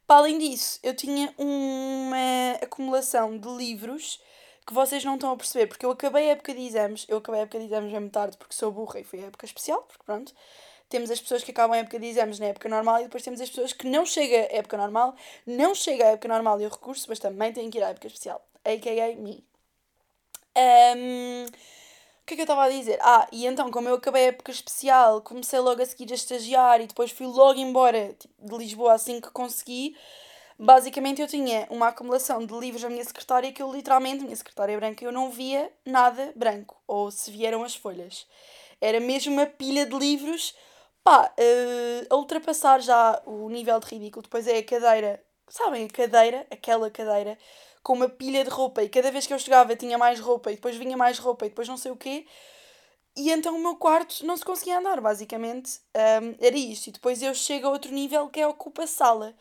Para 0.06 0.18
além 0.18 0.38
disso, 0.38 0.80
eu 0.84 0.94
tinha 0.94 1.34
uma 1.38 2.58
acumulação 2.62 3.38
de 3.38 3.48
livros 3.48 4.22
que 4.66 4.74
vocês 4.74 5.04
não 5.06 5.16
estão 5.16 5.32
a 5.32 5.38
perceber, 5.38 5.68
porque 5.68 5.86
eu 5.86 5.92
acabei 5.92 6.30
a 6.30 6.32
época 6.34 6.54
de 6.54 6.60
exames, 6.60 7.06
eu 7.08 7.18
acabei 7.18 7.40
a 7.40 7.44
época 7.44 7.60
de 7.60 7.66
exames 7.66 7.92
mesmo 7.92 8.10
tarde 8.10 8.38
porque 8.38 8.54
sou 8.54 8.70
burra 8.70 9.00
e 9.00 9.04
foi 9.06 9.24
a 9.24 9.28
época 9.28 9.46
especial, 9.46 9.82
porque 9.84 10.04
pronto, 10.04 10.34
temos 10.90 11.10
as 11.10 11.22
pessoas 11.22 11.42
que 11.42 11.52
acabam 11.52 11.74
a 11.74 11.78
época 11.78 11.98
de 11.98 12.06
exames 12.06 12.38
na 12.38 12.48
época 12.48 12.68
normal 12.68 13.00
e 13.00 13.04
depois 13.04 13.24
temos 13.24 13.40
as 13.40 13.50
pessoas 13.50 13.72
que 13.72 13.88
não 13.88 14.06
chegam 14.06 14.40
à 14.40 14.58
época 14.58 14.76
normal, 14.76 15.16
não 15.46 15.74
chegam 15.74 16.06
à 16.06 16.12
época 16.12 16.28
normal 16.28 16.60
e 16.60 16.66
o 16.66 16.70
recurso, 16.70 17.06
mas 17.08 17.20
também 17.20 17.54
têm 17.54 17.70
que 17.70 17.78
ir 17.78 17.84
à 17.84 17.90
época 17.90 18.08
especial, 18.08 18.46
a.k.a. 18.66 19.16
me. 19.16 19.46
Um, 20.58 21.46
que 22.28 22.34
é 22.34 22.36
que 22.36 22.42
eu 22.42 22.44
estava 22.44 22.66
a 22.66 22.70
dizer? 22.70 23.00
Ah, 23.02 23.26
e 23.32 23.46
então, 23.46 23.72
como 23.72 23.88
eu 23.88 23.96
acabei 23.96 24.26
a 24.26 24.28
época 24.28 24.52
especial, 24.52 25.22
comecei 25.22 25.60
logo 25.60 25.82
a 25.82 25.86
seguir 25.86 26.12
a 26.12 26.16
estagiar 26.16 26.82
e 26.82 26.88
depois 26.88 27.10
fui 27.10 27.26
logo 27.26 27.58
embora 27.58 28.14
tipo, 28.20 28.34
de 28.38 28.58
Lisboa 28.58 28.94
assim 28.94 29.22
que 29.22 29.32
consegui. 29.32 29.96
Basicamente, 30.60 31.22
eu 31.22 31.28
tinha 31.28 31.66
uma 31.70 31.88
acumulação 31.88 32.46
de 32.46 32.54
livros 32.54 32.84
na 32.84 32.90
minha 32.90 33.04
secretária 33.06 33.52
que 33.54 33.64
eu 33.64 33.72
literalmente, 33.72 34.26
minha 34.26 34.36
secretária 34.36 34.76
branca, 34.78 35.06
eu 35.06 35.12
não 35.12 35.32
via 35.32 35.72
nada 35.86 36.34
branco, 36.36 36.76
ou 36.86 37.10
se 37.12 37.32
vieram 37.32 37.64
as 37.64 37.76
folhas. 37.76 38.28
Era 38.82 39.00
mesmo 39.00 39.32
uma 39.32 39.46
pilha 39.46 39.86
de 39.86 39.98
livros, 39.98 40.54
pá, 41.04 41.32
uh, 41.40 42.08
a 42.10 42.16
ultrapassar 42.18 42.82
já 42.82 43.22
o 43.26 43.48
nível 43.50 43.80
de 43.80 43.88
ridículo. 43.88 44.24
Depois 44.24 44.48
é 44.48 44.58
a 44.58 44.64
cadeira, 44.64 45.24
sabem, 45.48 45.86
a 45.86 45.90
cadeira, 45.90 46.46
aquela 46.52 46.92
cadeira 46.92 47.38
com 47.88 47.94
uma 47.94 48.10
pilha 48.10 48.44
de 48.44 48.50
roupa 48.50 48.84
e 48.84 48.90
cada 48.90 49.10
vez 49.10 49.26
que 49.26 49.34
eu 49.34 49.40
chegava 49.40 49.74
tinha 49.74 49.98
mais 49.98 50.20
roupa 50.20 50.52
e 50.52 50.56
depois 50.56 50.76
vinha 50.76 50.98
mais 50.98 51.18
roupa 51.20 51.46
e 51.46 51.50
depois 51.50 51.70
não 51.70 51.78
sei 51.78 51.90
o 51.90 51.96
quê. 51.96 52.26
E 53.16 53.32
então 53.32 53.56
o 53.56 53.60
meu 53.60 53.78
quarto 53.78 54.26
não 54.26 54.36
se 54.36 54.44
conseguia 54.44 54.80
andar, 54.80 55.00
basicamente. 55.00 55.80
Um, 55.96 56.36
era 56.46 56.58
isto. 56.58 56.88
E 56.88 56.92
depois 56.92 57.22
eu 57.24 57.34
chego 57.34 57.66
a 57.68 57.70
outro 57.70 57.90
nível 57.94 58.28
que 58.28 58.42
é 58.42 58.46
ocupa 58.46 58.86
sala. 58.86 59.34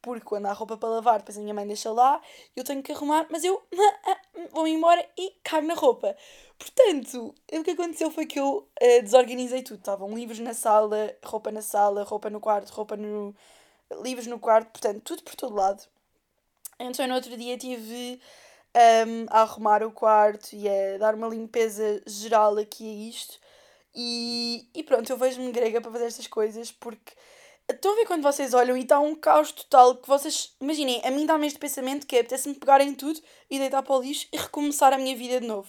Porque 0.00 0.24
quando 0.24 0.46
há 0.46 0.52
roupa 0.52 0.76
para 0.76 0.88
lavar, 0.88 1.18
depois 1.18 1.36
a 1.36 1.40
minha 1.40 1.52
mãe 1.52 1.66
deixa 1.66 1.90
lá, 1.90 2.22
eu 2.54 2.62
tenho 2.62 2.80
que 2.80 2.92
arrumar, 2.92 3.26
mas 3.28 3.42
eu 3.42 3.60
vou 4.52 4.68
embora 4.68 5.04
e 5.18 5.32
cago 5.42 5.66
na 5.66 5.74
roupa. 5.74 6.16
Portanto, 6.56 7.34
o 7.52 7.64
que 7.64 7.72
aconteceu 7.72 8.08
foi 8.12 8.24
que 8.24 8.38
eu 8.38 8.68
uh, 8.80 9.02
desorganizei 9.02 9.64
tudo. 9.64 9.80
Estavam 9.80 10.14
livros 10.14 10.38
na 10.38 10.54
sala, 10.54 11.12
roupa 11.24 11.50
na 11.50 11.60
sala, 11.60 12.04
roupa 12.04 12.30
no 12.30 12.38
quarto, 12.38 12.70
roupa 12.70 12.96
no. 12.96 13.34
livros 14.00 14.28
no 14.28 14.38
quarto, 14.38 14.70
portanto, 14.70 15.02
tudo 15.02 15.24
por 15.24 15.34
todo 15.34 15.56
lado. 15.56 15.82
Então, 16.80 17.06
no 17.06 17.14
outro 17.14 17.36
dia 17.36 17.58
tive 17.58 18.18
um, 18.74 19.26
a 19.28 19.42
arrumar 19.42 19.82
o 19.82 19.92
quarto 19.92 20.54
e 20.54 20.66
a 20.66 20.96
dar 20.98 21.14
uma 21.14 21.28
limpeza 21.28 22.02
geral 22.06 22.56
aqui 22.56 22.84
a 22.84 23.08
isto. 23.10 23.38
E, 23.94 24.66
e 24.74 24.82
pronto, 24.82 25.10
eu 25.10 25.16
vejo-me 25.18 25.52
grega 25.52 25.80
para 25.80 25.92
fazer 25.92 26.06
estas 26.06 26.26
coisas 26.26 26.72
porque 26.72 27.12
estão 27.68 27.92
a 27.92 27.96
ver 27.96 28.06
quando 28.06 28.22
vocês 28.22 28.54
olham 28.54 28.76
e 28.76 28.82
está 28.82 28.98
um 28.98 29.14
caos 29.14 29.52
total 29.52 29.96
que 29.96 30.08
vocês. 30.08 30.54
Imaginem, 30.60 31.02
a 31.04 31.10
mim 31.10 31.26
dá-me 31.26 31.46
este 31.46 31.58
pensamento 31.58 32.06
que 32.06 32.16
é 32.16 32.20
apetece-me 32.20 32.54
pegar 32.54 32.80
em 32.80 32.94
tudo 32.94 33.20
e 33.50 33.58
deitar 33.58 33.82
para 33.82 33.96
o 33.96 34.00
lixo 34.00 34.26
e 34.32 34.38
recomeçar 34.38 34.92
a 34.92 34.98
minha 34.98 35.16
vida 35.16 35.40
de 35.40 35.46
novo. 35.46 35.68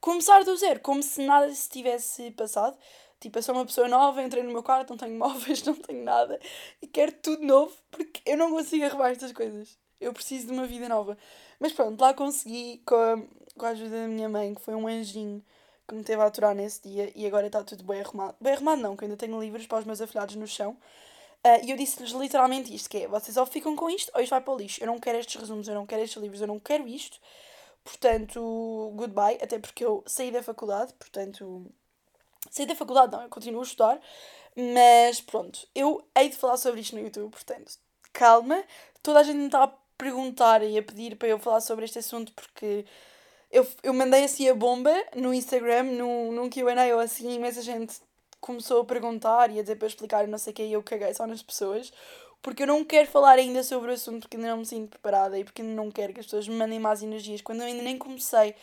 Começar 0.00 0.44
do 0.44 0.56
zero, 0.56 0.80
como 0.80 1.02
se 1.02 1.24
nada 1.24 1.52
se 1.54 1.68
tivesse 1.70 2.30
passado. 2.32 2.76
Tipo, 3.20 3.38
eu 3.38 3.42
sou 3.42 3.54
uma 3.54 3.64
pessoa 3.64 3.88
nova, 3.88 4.22
entrei 4.22 4.42
no 4.42 4.52
meu 4.52 4.62
quarto, 4.62 4.90
não 4.90 4.96
tenho 4.96 5.16
móveis, 5.18 5.62
não 5.62 5.74
tenho 5.74 6.04
nada 6.04 6.38
e 6.82 6.86
quero 6.86 7.12
tudo 7.12 7.42
novo 7.44 7.72
porque 7.90 8.20
eu 8.26 8.36
não 8.36 8.50
consigo 8.50 8.84
arrumar 8.84 9.10
estas 9.12 9.32
coisas. 9.32 9.81
Eu 10.02 10.12
preciso 10.12 10.46
de 10.46 10.52
uma 10.52 10.66
vida 10.66 10.88
nova. 10.88 11.16
Mas 11.58 11.72
pronto, 11.72 12.00
lá 12.00 12.12
consegui 12.12 12.82
com 12.84 12.94
a, 12.94 13.22
com 13.56 13.66
a 13.66 13.68
ajuda 13.70 14.02
da 14.02 14.08
minha 14.08 14.28
mãe, 14.28 14.54
que 14.54 14.60
foi 14.60 14.74
um 14.74 14.86
anjinho 14.86 15.42
que 15.86 15.94
me 15.94 16.02
teve 16.02 16.22
a 16.22 16.26
aturar 16.26 16.54
nesse 16.54 16.82
dia 16.82 17.12
e 17.14 17.26
agora 17.26 17.46
está 17.46 17.62
tudo 17.62 17.84
bem 17.84 18.00
arrumado. 18.00 18.36
Bem 18.40 18.54
arrumado 18.54 18.82
não, 18.82 18.96
que 18.96 19.04
ainda 19.04 19.16
tenho 19.16 19.40
livros 19.40 19.66
para 19.66 19.78
os 19.78 19.84
meus 19.84 20.00
afilhados 20.00 20.34
no 20.36 20.46
chão. 20.46 20.76
Uh, 21.44 21.64
e 21.64 21.70
eu 21.70 21.76
disse-lhes 21.76 22.12
literalmente 22.12 22.72
isto, 22.72 22.88
que 22.88 22.98
é, 22.98 23.08
vocês 23.08 23.36
ou 23.36 23.44
ficam 23.44 23.74
com 23.74 23.90
isto 23.90 24.12
ou 24.14 24.20
isto 24.20 24.30
vai 24.30 24.40
para 24.40 24.54
o 24.54 24.56
lixo. 24.56 24.82
Eu 24.82 24.86
não 24.86 24.98
quero 24.98 25.18
estes 25.18 25.40
resumos, 25.40 25.66
eu 25.66 25.74
não 25.74 25.86
quero 25.86 26.02
estes 26.02 26.20
livros, 26.22 26.40
eu 26.40 26.46
não 26.46 26.60
quero 26.60 26.86
isto. 26.86 27.18
Portanto, 27.84 28.92
goodbye, 28.94 29.38
até 29.42 29.58
porque 29.58 29.84
eu 29.84 30.04
saí 30.06 30.30
da 30.30 30.42
faculdade, 30.42 30.92
portanto... 30.94 31.66
Saí 32.50 32.66
da 32.66 32.74
faculdade, 32.74 33.12
não, 33.12 33.22
eu 33.22 33.28
continuo 33.28 33.60
a 33.60 33.64
estudar. 33.64 34.00
Mas 34.56 35.20
pronto, 35.20 35.66
eu 35.74 36.04
hei 36.16 36.28
de 36.28 36.36
falar 36.36 36.56
sobre 36.56 36.80
isto 36.80 36.94
no 36.94 37.02
YouTube, 37.02 37.30
portanto, 37.30 37.78
calma. 38.12 38.62
Toda 39.02 39.20
a 39.20 39.22
gente 39.22 39.38
me 39.38 39.46
está 39.46 39.64
a 39.64 39.72
perguntar 40.02 40.62
e 40.64 40.76
a 40.76 40.82
pedir 40.82 41.16
para 41.16 41.28
eu 41.28 41.38
falar 41.38 41.60
sobre 41.60 41.84
este 41.84 42.00
assunto 42.00 42.32
porque 42.32 42.84
eu, 43.52 43.64
eu 43.82 43.94
mandei 43.94 44.24
assim 44.24 44.48
a 44.48 44.54
bomba 44.54 44.92
no 45.14 45.32
Instagram, 45.32 45.84
num, 45.84 46.32
num 46.32 46.50
QA 46.50 46.94
ou 46.94 47.00
assim, 47.00 47.34
imensa 47.34 47.62
gente 47.62 47.94
começou 48.40 48.80
a 48.80 48.84
perguntar 48.84 49.50
e 49.52 49.60
a 49.60 49.62
dizer 49.62 49.76
para 49.76 49.86
explicar 49.86 50.24
e 50.24 50.26
não 50.26 50.38
sei 50.38 50.52
o 50.52 50.56
que, 50.56 50.62
e 50.64 50.72
eu 50.72 50.82
caguei 50.82 51.14
só 51.14 51.24
nas 51.24 51.42
pessoas, 51.42 51.92
porque 52.42 52.64
eu 52.64 52.66
não 52.66 52.84
quero 52.84 53.08
falar 53.08 53.38
ainda 53.38 53.62
sobre 53.62 53.92
o 53.92 53.94
assunto 53.94 54.22
porque 54.22 54.36
ainda 54.36 54.48
não 54.48 54.56
me 54.58 54.66
sinto 54.66 54.90
preparada 54.90 55.38
e 55.38 55.44
porque 55.44 55.62
não 55.62 55.88
quero 55.88 56.12
que 56.12 56.18
as 56.18 56.26
pessoas 56.26 56.48
me 56.48 56.56
mandem 56.56 56.80
más 56.80 57.00
energias 57.00 57.40
quando 57.40 57.60
eu 57.60 57.66
ainda 57.66 57.82
nem 57.82 57.96
comecei 57.96 58.56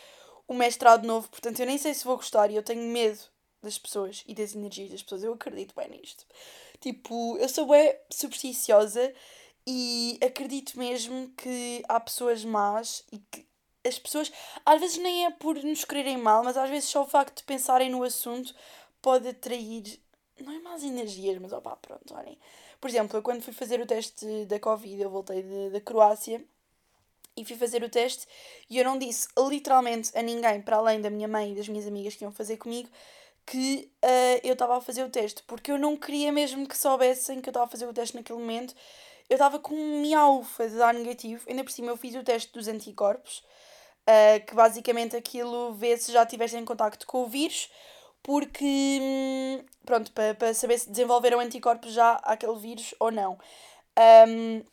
o 0.46 0.54
mestrado 0.54 1.06
novo, 1.06 1.30
portanto 1.30 1.60
eu 1.62 1.66
nem 1.66 1.78
sei 1.78 1.94
se 1.94 2.04
vou 2.04 2.18
gostar 2.18 2.52
e 2.52 2.56
eu 2.56 2.64
tenho 2.64 2.82
medo 2.82 3.20
das 3.64 3.78
pessoas 3.78 4.24
e 4.28 4.34
das 4.34 4.54
energias 4.54 4.90
das 4.92 5.04
pessoas, 5.04 5.24
eu 5.24 5.34
acredito 5.34 5.74
bem 5.76 5.90
nisto. 5.90 6.26
Tipo, 6.82 7.38
eu 7.38 7.48
sou 7.48 7.68
bem 7.68 7.96
supersticiosa 8.10 9.14
e 9.72 10.18
acredito 10.26 10.80
mesmo 10.80 11.30
que 11.38 11.84
há 11.88 12.00
pessoas 12.00 12.44
más 12.44 13.04
e 13.12 13.20
que 13.20 13.46
as 13.86 14.00
pessoas, 14.00 14.32
às 14.66 14.82
vezes 14.82 14.98
nem 14.98 15.28
é 15.28 15.30
por 15.30 15.64
nos 15.64 15.86
quererem 15.86 16.18
mal, 16.18 16.44
mas 16.44 16.58
às 16.58 16.72
vezes 16.72 16.90
só 16.90 17.04
o 17.04 17.08
facto 17.08 17.38
de 17.38 17.44
pensarem 17.44 17.92
no 17.92 18.02
assunto 18.02 18.56
pode 19.00 19.28
atrair, 19.28 20.00
não 20.42 20.54
é 20.54 20.60
más 20.60 20.84
energias, 20.84 21.38
mas 21.38 21.54
opá, 21.54 21.76
pronto, 21.76 22.16
olhem. 22.16 22.36
Por 22.82 22.90
exemplo, 22.90 23.16
eu 23.16 23.22
quando 23.22 23.44
fui 23.44 23.54
fazer 23.54 23.80
o 23.80 23.86
teste 23.86 24.26
da 24.46 24.60
Covid, 24.60 25.04
eu 25.04 25.10
voltei 25.12 25.44
da 25.70 25.80
Croácia 25.80 26.44
e 27.38 27.46
fui 27.46 27.56
fazer 27.56 27.84
o 27.84 27.90
teste 27.90 28.26
e 28.72 28.80
eu 28.80 28.84
não 28.84 28.98
disse 28.98 29.28
literalmente 29.38 30.10
a 30.18 30.24
ninguém, 30.24 30.64
para 30.64 30.78
além 30.78 31.00
da 31.00 31.12
minha 31.12 31.28
mãe 31.28 31.52
e 31.52 31.56
das 31.56 31.70
minhas 31.70 31.86
amigas 31.86 32.16
que 32.16 32.24
iam 32.24 32.32
fazer 32.32 32.58
comigo, 32.58 32.90
que 33.46 33.92
uh, 34.04 34.40
eu 34.44 34.54
estava 34.54 34.78
a 34.78 34.82
fazer 34.82 35.04
o 35.04 35.12
teste, 35.12 35.44
porque 35.44 35.72
eu 35.72 35.78
não 35.78 35.96
queria 35.96 36.32
mesmo 36.32 36.68
que 36.68 36.76
soubessem 36.76 37.40
que 37.40 37.50
eu 37.50 37.52
estava 37.52 37.68
a 37.68 37.70
fazer 37.70 37.88
o 37.88 37.94
teste 37.94 38.16
naquele 38.16 38.40
momento 38.40 38.74
eu 39.30 39.36
estava 39.36 39.60
com 39.60 39.76
um 39.76 40.02
miaufa 40.02 40.68
de 40.68 40.76
dar 40.76 40.94
negativo. 40.94 41.44
Ainda 41.48 41.64
por 41.64 41.72
cima 41.72 41.92
eu 41.92 41.98
fiz 41.98 42.16
o 42.16 42.24
teste 42.24 42.52
dos 42.52 42.68
anticorpos, 42.68 43.44
uh, 44.08 44.46
que 44.46 44.56
basicamente 44.56 45.16
aquilo 45.16 45.74
vê 45.74 45.96
se 45.98 46.12
já 46.12 46.24
estiveste 46.24 46.58
em 46.58 46.66
contacto 46.66 47.06
com 47.06 47.24
o 47.24 47.28
vírus, 47.28 47.70
porque, 48.24 49.00
hum, 49.02 49.64
pronto, 49.86 50.12
para, 50.12 50.34
para 50.36 50.54
saber 50.54 50.78
se 50.80 50.90
desenvolveram 50.90 51.40
anticorpos 51.40 51.94
já 51.94 52.14
àquele 52.24 52.58
vírus 52.58 52.94
ou 53.00 53.12
não. 53.12 53.38
Um, 54.28 54.64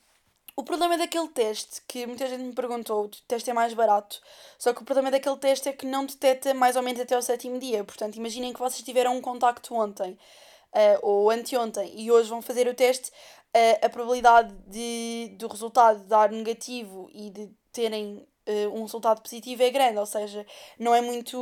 o 0.59 0.65
problema 0.65 0.97
daquele 0.97 1.29
teste, 1.29 1.83
que 1.87 2.07
muita 2.07 2.27
gente 2.27 2.43
me 2.43 2.55
perguntou, 2.55 3.05
o 3.05 3.09
teste 3.29 3.51
é 3.51 3.53
mais 3.53 3.75
barato, 3.75 4.21
só 4.59 4.73
que 4.73 4.81
o 4.81 4.87
problema 4.87 5.11
daquele 5.11 5.37
teste 5.37 5.69
é 5.69 5.73
que 5.73 5.85
não 5.85 6.07
detecta 6.07 6.55
mais 6.55 6.77
ou 6.77 6.83
menos 6.83 6.99
até 6.99 7.17
o 7.17 7.21
sétimo 7.21 7.59
dia. 7.59 7.85
Portanto, 7.85 8.17
imaginem 8.17 8.55
que 8.55 8.59
vocês 8.59 8.83
tiveram 8.83 9.15
um 9.15 9.21
contacto 9.21 9.75
ontem 9.75 10.13
uh, 10.13 10.99
ou 11.03 11.31
anteontem 11.31 11.93
e 12.01 12.11
hoje 12.11 12.31
vão 12.31 12.41
fazer 12.41 12.67
o 12.69 12.75
teste, 12.75 13.13
a, 13.55 13.87
a 13.87 13.88
probabilidade 13.88 14.55
de, 14.67 15.35
do 15.38 15.49
resultado 15.49 16.05
dar 16.05 16.31
negativo 16.31 17.09
e 17.12 17.31
de 17.31 17.50
terem 17.73 18.26
uh, 18.47 18.75
um 18.75 18.83
resultado 18.83 19.21
positivo 19.21 19.62
é 19.62 19.71
grande, 19.71 19.99
ou 19.99 20.07
seja, 20.07 20.47
não 20.79 20.95
é 20.95 21.00
muito, 21.00 21.37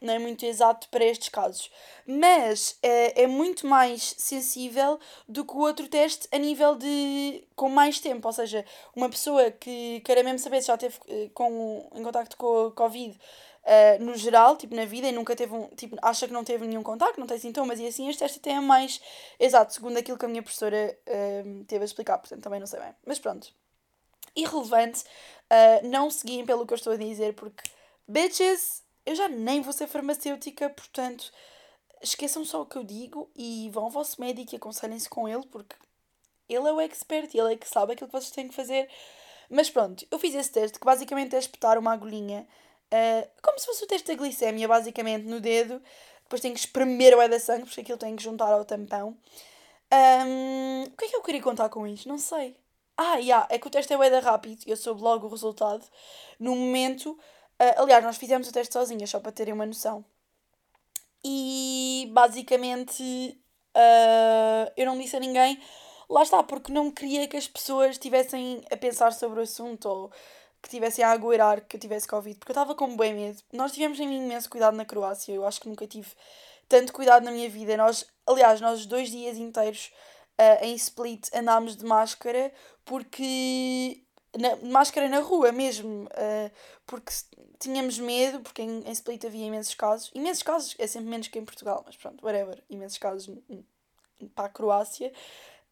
não 0.00 0.14
é 0.14 0.18
muito 0.18 0.44
exato 0.44 0.88
para 0.88 1.04
estes 1.04 1.28
casos. 1.28 1.70
Mas 2.06 2.78
uh, 2.84 3.12
é 3.14 3.26
muito 3.26 3.66
mais 3.66 4.14
sensível 4.18 4.98
do 5.28 5.44
que 5.44 5.54
o 5.54 5.60
outro 5.60 5.88
teste 5.88 6.28
a 6.32 6.38
nível 6.38 6.74
de 6.74 7.44
com 7.56 7.68
mais 7.68 7.98
tempo, 7.98 8.26
ou 8.28 8.32
seja, 8.32 8.64
uma 8.94 9.08
pessoa 9.08 9.50
que 9.50 10.00
queira 10.00 10.22
mesmo 10.22 10.38
saber 10.38 10.60
se 10.60 10.68
já 10.68 10.74
esteve 10.74 10.96
uh, 11.08 11.30
com, 11.30 11.88
em 11.94 12.02
contacto 12.02 12.36
com 12.36 12.66
a 12.66 12.72
Covid 12.72 13.18
uh, 13.68 14.02
no 14.02 14.16
geral, 14.16 14.56
tipo 14.56 14.74
na 14.74 14.86
vida, 14.86 15.06
e 15.08 15.12
nunca 15.12 15.36
teve 15.36 15.54
um, 15.54 15.68
tipo, 15.68 15.96
acha 16.00 16.26
que 16.26 16.32
não 16.32 16.42
teve 16.42 16.66
nenhum 16.66 16.82
contacto, 16.82 17.20
não 17.20 17.26
tem 17.26 17.38
sintomas, 17.38 17.78
e 17.78 17.86
assim 17.86 18.08
este 18.08 18.20
teste 18.20 18.38
até 18.38 18.52
é 18.52 18.60
mais 18.60 19.00
exato, 19.38 19.74
segundo 19.74 19.98
aquilo 19.98 20.16
que 20.16 20.24
a 20.24 20.28
minha 20.28 20.42
professora 20.42 20.98
uh, 21.06 21.64
teve 21.64 21.82
a 21.82 21.84
explicar, 21.84 22.18
portanto 22.18 22.42
também 22.42 22.58
não 22.58 22.66
sei 22.66 22.80
bem. 22.80 22.94
Mas 23.06 23.18
pronto. 23.18 23.52
Irrelevante, 24.34 25.02
uh, 25.02 25.86
não 25.88 26.10
seguiem 26.10 26.46
pelo 26.46 26.66
que 26.66 26.72
eu 26.72 26.76
estou 26.76 26.92
a 26.92 26.96
dizer, 26.96 27.34
porque 27.34 27.68
bitches, 28.06 28.82
eu 29.04 29.14
já 29.14 29.28
nem 29.28 29.60
vou 29.60 29.72
ser 29.72 29.86
farmacêutica, 29.86 30.70
portanto 30.70 31.30
esqueçam 32.00 32.44
só 32.44 32.62
o 32.62 32.66
que 32.66 32.76
eu 32.76 32.84
digo 32.84 33.28
e 33.34 33.68
vão 33.72 33.84
ao 33.84 33.90
vosso 33.90 34.20
médico 34.20 34.54
e 34.54 34.56
aconselhem-se 34.56 35.08
com 35.08 35.28
ele, 35.28 35.44
porque 35.46 35.74
ele 36.48 36.68
é 36.68 36.72
o 36.72 36.80
expert 36.80 37.34
e 37.34 37.38
ele 37.38 37.54
é 37.54 37.56
que 37.56 37.68
sabe 37.68 37.92
aquilo 37.92 38.08
que 38.08 38.12
vocês 38.12 38.30
têm 38.30 38.48
que 38.48 38.54
fazer. 38.54 38.88
Mas 39.50 39.68
pronto, 39.68 40.06
eu 40.10 40.18
fiz 40.18 40.34
esse 40.34 40.52
teste 40.52 40.78
que 40.78 40.84
basicamente 40.84 41.34
é 41.34 41.38
espetar 41.38 41.78
uma 41.78 41.92
agulhinha 41.92 42.46
Uh, 42.92 43.28
como 43.42 43.58
se 43.58 43.66
fosse 43.66 43.84
o 43.84 43.86
teste 43.86 44.08
da 44.08 44.14
glicémia, 44.14 44.66
basicamente, 44.66 45.24
no 45.24 45.40
dedo. 45.40 45.82
Depois 46.22 46.42
tem 46.42 46.52
que 46.52 46.60
espremer 46.60 47.16
o 47.16 47.28
da 47.28 47.40
sangue, 47.40 47.64
porque 47.64 47.80
aquilo 47.80 47.98
tem 47.98 48.14
que 48.14 48.22
juntar 48.22 48.52
ao 48.52 48.64
tampão. 48.64 49.16
Um, 49.92 50.82
o 50.82 50.96
que 50.96 51.06
é 51.06 51.08
que 51.08 51.16
eu 51.16 51.22
queria 51.22 51.42
contar 51.42 51.68
com 51.70 51.86
isto? 51.86 52.08
Não 52.08 52.18
sei. 52.18 52.56
Ah, 52.96 53.16
yeah, 53.16 53.46
é 53.50 53.58
que 53.58 53.66
o 53.66 53.70
teste 53.70 53.92
é 53.92 54.10
da 54.10 54.20
rápido 54.20 54.62
eu 54.66 54.76
soube 54.76 55.00
logo 55.00 55.26
o 55.26 55.30
resultado. 55.30 55.84
No 56.38 56.54
momento. 56.54 57.12
Uh, 57.60 57.82
aliás, 57.82 58.04
nós 58.04 58.16
fizemos 58.16 58.48
o 58.48 58.52
teste 58.52 58.72
sozinhas, 58.72 59.10
só 59.10 59.20
para 59.20 59.32
terem 59.32 59.54
uma 59.54 59.66
noção. 59.66 60.04
E 61.24 62.08
basicamente 62.12 63.02
uh, 63.74 64.72
eu 64.76 64.86
não 64.86 64.98
disse 64.98 65.16
a 65.16 65.20
ninguém. 65.20 65.60
Lá 66.08 66.22
está, 66.22 66.42
porque 66.42 66.72
não 66.72 66.90
queria 66.90 67.28
que 67.28 67.36
as 67.36 67.48
pessoas 67.48 67.92
estivessem 67.92 68.62
a 68.70 68.76
pensar 68.76 69.12
sobre 69.12 69.40
o 69.40 69.42
assunto 69.42 69.88
ou 69.88 70.12
que 70.62 70.68
tivessem 70.68 71.04
a 71.04 71.10
aguardar 71.10 71.64
que 71.66 71.76
eu 71.76 71.80
tivesse 71.80 72.08
Covid, 72.08 72.38
porque 72.38 72.50
eu 72.50 72.54
estava 72.54 72.74
com 72.74 72.96
bem 72.96 73.14
medo. 73.14 73.38
Nós 73.52 73.72
tivemos 73.72 73.98
um 74.00 74.10
imenso 74.10 74.50
cuidado 74.50 74.76
na 74.76 74.84
Croácia, 74.84 75.32
eu 75.32 75.46
acho 75.46 75.60
que 75.60 75.68
nunca 75.68 75.86
tive 75.86 76.08
tanto 76.68 76.92
cuidado 76.92 77.24
na 77.24 77.30
minha 77.30 77.48
vida. 77.48 77.76
Nós, 77.76 78.06
aliás, 78.26 78.60
nós 78.60 78.84
dois 78.86 79.10
dias 79.10 79.36
inteiros 79.36 79.92
uh, 80.38 80.64
em 80.64 80.74
Split 80.74 81.28
andámos 81.34 81.76
de 81.76 81.84
máscara 81.84 82.52
porque. 82.84 84.02
Na, 84.38 84.56
máscara 84.56 85.08
na 85.08 85.20
rua 85.20 85.50
mesmo, 85.50 86.04
uh, 86.04 86.50
porque 86.86 87.12
tínhamos 87.58 87.98
medo, 87.98 88.40
porque 88.40 88.60
em, 88.60 88.82
em 88.86 88.92
Split 88.92 89.24
havia 89.24 89.46
imensos 89.46 89.74
casos. 89.74 90.10
Imensos 90.14 90.42
casos, 90.42 90.76
é 90.78 90.86
sempre 90.86 91.08
menos 91.08 91.28
que 91.28 91.38
em 91.38 91.44
Portugal, 91.46 91.82
mas 91.86 91.96
pronto, 91.96 92.22
whatever. 92.24 92.62
Imensos 92.68 92.98
casos 92.98 93.30
para 94.34 94.44
a 94.44 94.48
Croácia. 94.50 95.10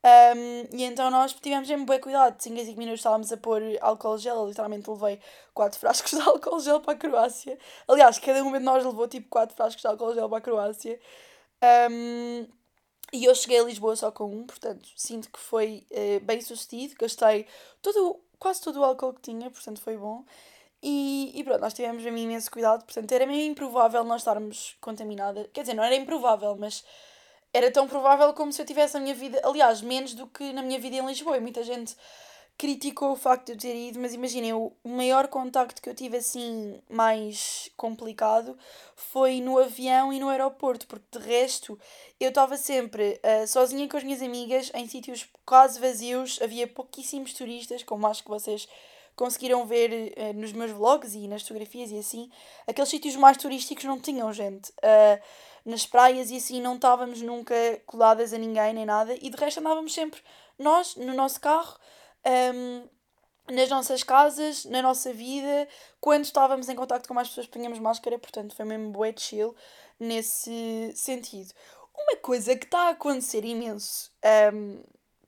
Um, 0.07 0.77
e 0.77 0.85
então 0.85 1.11
nós 1.11 1.33
tivemos 1.33 1.69
mesmo 1.69 1.85
bem 1.85 1.99
cuidado. 1.99 2.37
De 2.37 2.45
5 2.45 2.61
a 2.61 2.65
5 2.65 2.79
minutos 2.79 3.01
estávamos 3.01 3.33
a 3.33 3.37
pôr 3.37 3.61
álcool 3.81 4.17
gel. 4.19 4.37
Eu 4.37 4.47
literalmente 4.47 4.89
levei 4.89 5.19
4 5.53 5.79
frascos 5.81 6.13
de 6.13 6.21
álcool 6.21 6.61
gel 6.61 6.81
para 6.81 6.95
a 6.95 6.97
Croácia. 6.97 7.59
Aliás, 7.89 8.19
cada 8.19 8.43
um 8.45 8.53
de 8.53 8.61
nós 8.61 8.85
levou 8.85 9.09
tipo 9.09 9.29
4 9.29 9.57
frascos 9.57 9.83
de 9.83 9.89
álcool 9.89 10.15
gel 10.15 10.29
para 10.29 10.39
a 10.39 10.41
Croácia. 10.41 11.01
Um, 11.91 12.47
e 13.13 13.25
eu 13.25 13.35
cheguei 13.35 13.59
a 13.59 13.65
Lisboa 13.65 13.97
só 13.97 14.11
com 14.13 14.27
um, 14.27 14.45
portanto 14.47 14.89
sinto 14.95 15.31
que 15.31 15.39
foi 15.41 15.85
uh, 15.91 16.25
bem 16.25 16.41
sucedido. 16.41 16.95
Gastei 17.01 17.47
todo, 17.83 18.21
quase 18.39 18.61
todo 18.61 18.81
o 18.81 18.85
álcool 18.85 19.15
que 19.15 19.23
tinha, 19.23 19.51
portanto 19.51 19.81
foi 19.81 19.97
bom. 19.97 20.25
E, 20.83 21.33
e 21.35 21.43
pronto, 21.43 21.61
nós 21.61 21.75
tivemos 21.75 22.03
mesmo 22.05 22.19
imenso 22.19 22.51
cuidado, 22.51 22.85
portanto 22.85 23.11
era 23.11 23.27
meio 23.27 23.51
improvável 23.51 24.05
nós 24.05 24.21
estarmos 24.21 24.77
contaminada. 24.81 25.49
Quer 25.53 25.63
dizer, 25.63 25.75
não 25.75 25.83
era 25.83 25.97
improvável, 25.97 26.55
mas 26.57 26.85
era 27.57 27.71
tão 27.71 27.89
provável 27.89 28.33
como 28.35 28.53
se 28.53 28.61
eu 28.61 28.67
tivesse 28.67 28.97
a 28.97 29.01
minha 29.01 29.15
vida, 29.15 29.41
aliás, 29.43 29.81
menos 29.81 30.13
do 30.13 30.27
que 30.27 30.53
na 30.53 30.63
minha 30.63 30.79
vida 30.79 30.97
em 30.97 31.07
Lisboa. 31.07 31.39
E 31.39 31.41
muita 31.41 31.63
gente 31.63 31.97
criticou 32.59 33.13
o 33.13 33.17
facto 33.17 33.47
de 33.47 33.53
eu 33.53 33.59
ter 33.59 33.75
ido, 33.75 33.99
mas 33.99 34.13
imaginem, 34.15 34.53
o 34.53 34.73
maior 34.85 35.29
contacto 35.29 35.81
que 35.81 35.89
eu 35.89 35.95
tive 35.95 36.19
assim 36.19 36.81
mais 36.89 37.71
complicado 37.77 38.57
foi 38.95 39.41
no 39.41 39.59
avião 39.59 40.13
e 40.13 40.21
no 40.21 40.29
aeroporto, 40.29 40.87
porque 40.87 41.19
de 41.19 41.27
resto 41.27 41.79
eu 42.21 42.31
estava 42.31 42.57
sempre 42.57 43.21
uh, 43.23 43.47
sozinha 43.47 43.89
com 43.89 43.97
as 43.97 44.05
minhas 44.05 44.23
amigas 44.23 44.71
em 44.75 44.87
sítios 44.89 45.27
quase 45.45 45.81
vazios, 45.81 46.39
havia 46.43 46.67
pouquíssimos 46.67 47.35
turistas, 47.35 47.83
como 47.83 48.07
acho 48.07 48.23
que 48.23 48.31
vocês 48.31 48.67
conseguiram 49.15 49.67
ver 49.67 50.15
uh, 50.17 50.33
nos 50.35 50.53
meus 50.53 50.71
vlogs 50.71 51.15
e 51.15 51.29
nas 51.29 51.43
fotografias 51.43 51.91
e 51.91 51.99
assim. 51.99 52.31
Aqueles 52.67 52.89
sítios 52.89 53.17
mais 53.17 53.37
turísticos 53.37 53.85
não 53.85 54.01
tinham 54.01 54.33
gente. 54.33 54.71
Uh, 54.71 55.21
nas 55.67 55.85
praias 55.85 56.31
e 56.31 56.37
assim 56.37 56.63
não 56.63 56.77
estávamos 56.77 57.21
nunca 57.21 57.55
coladas 57.85 58.33
a 58.33 58.39
ninguém 58.39 58.73
nem 58.73 58.87
nada 58.87 59.15
e 59.21 59.29
de 59.29 59.37
resto 59.37 59.59
andávamos 59.59 59.93
sempre 59.93 60.21
nós 60.59 60.95
no 60.95 61.13
nosso 61.13 61.41
carro 61.41 61.77
um, 62.55 62.89
nas 63.53 63.69
nossas 63.69 64.03
casas, 64.03 64.65
na 64.65 64.83
nossa 64.83 65.13
vida, 65.13 65.69
quando 66.01 66.25
estávamos 66.25 66.69
em 66.69 66.75
contato 66.75 67.07
com 67.07 67.15
mais 67.15 67.29
pessoas 67.29 67.47
punhamos 67.47 67.79
máscara, 67.79 68.19
portanto 68.19 68.55
foi 68.55 68.65
mesmo 68.65 68.91
bué 68.91 69.15
chill 69.17 69.55
nesse 70.01 70.93
sentido. 70.95 71.53
Uma 71.95 72.17
coisa 72.17 72.57
que 72.57 72.65
está 72.65 72.89
a 72.89 72.91
acontecer 72.91 73.45
imenso 73.45 74.11
um, 74.53 74.83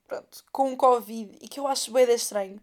pronto, 0.06 0.44
com 0.50 0.72
o 0.72 0.76
Covid 0.76 1.38
e 1.40 1.48
que 1.48 1.60
eu 1.60 1.66
acho 1.66 1.92
bem 1.92 2.10
estranho 2.12 2.60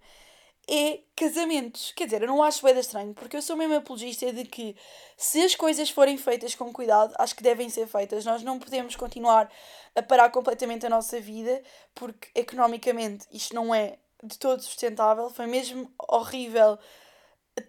é 0.67 0.99
casamentos. 1.15 1.91
Quer 1.95 2.05
dizer, 2.05 2.21
eu 2.21 2.27
não 2.27 2.43
acho 2.43 2.65
bem 2.65 2.77
estranho, 2.77 3.13
porque 3.13 3.37
eu 3.37 3.41
sou 3.41 3.55
mesmo 3.55 3.75
apologista 3.75 4.31
de 4.31 4.45
que 4.45 4.75
se 5.17 5.41
as 5.41 5.55
coisas 5.55 5.89
forem 5.89 6.17
feitas 6.17 6.55
com 6.55 6.71
cuidado, 6.73 7.13
acho 7.19 7.35
que 7.35 7.43
devem 7.43 7.69
ser 7.69 7.87
feitas. 7.87 8.25
Nós 8.25 8.43
não 8.43 8.59
podemos 8.59 8.95
continuar 8.95 9.51
a 9.95 10.01
parar 10.01 10.29
completamente 10.29 10.85
a 10.85 10.89
nossa 10.89 11.19
vida, 11.19 11.61
porque 11.93 12.29
economicamente 12.35 13.25
isto 13.31 13.53
não 13.55 13.73
é 13.73 13.97
de 14.23 14.37
todo 14.37 14.61
sustentável. 14.61 15.29
Foi 15.29 15.45
mesmo 15.45 15.91
horrível 16.09 16.77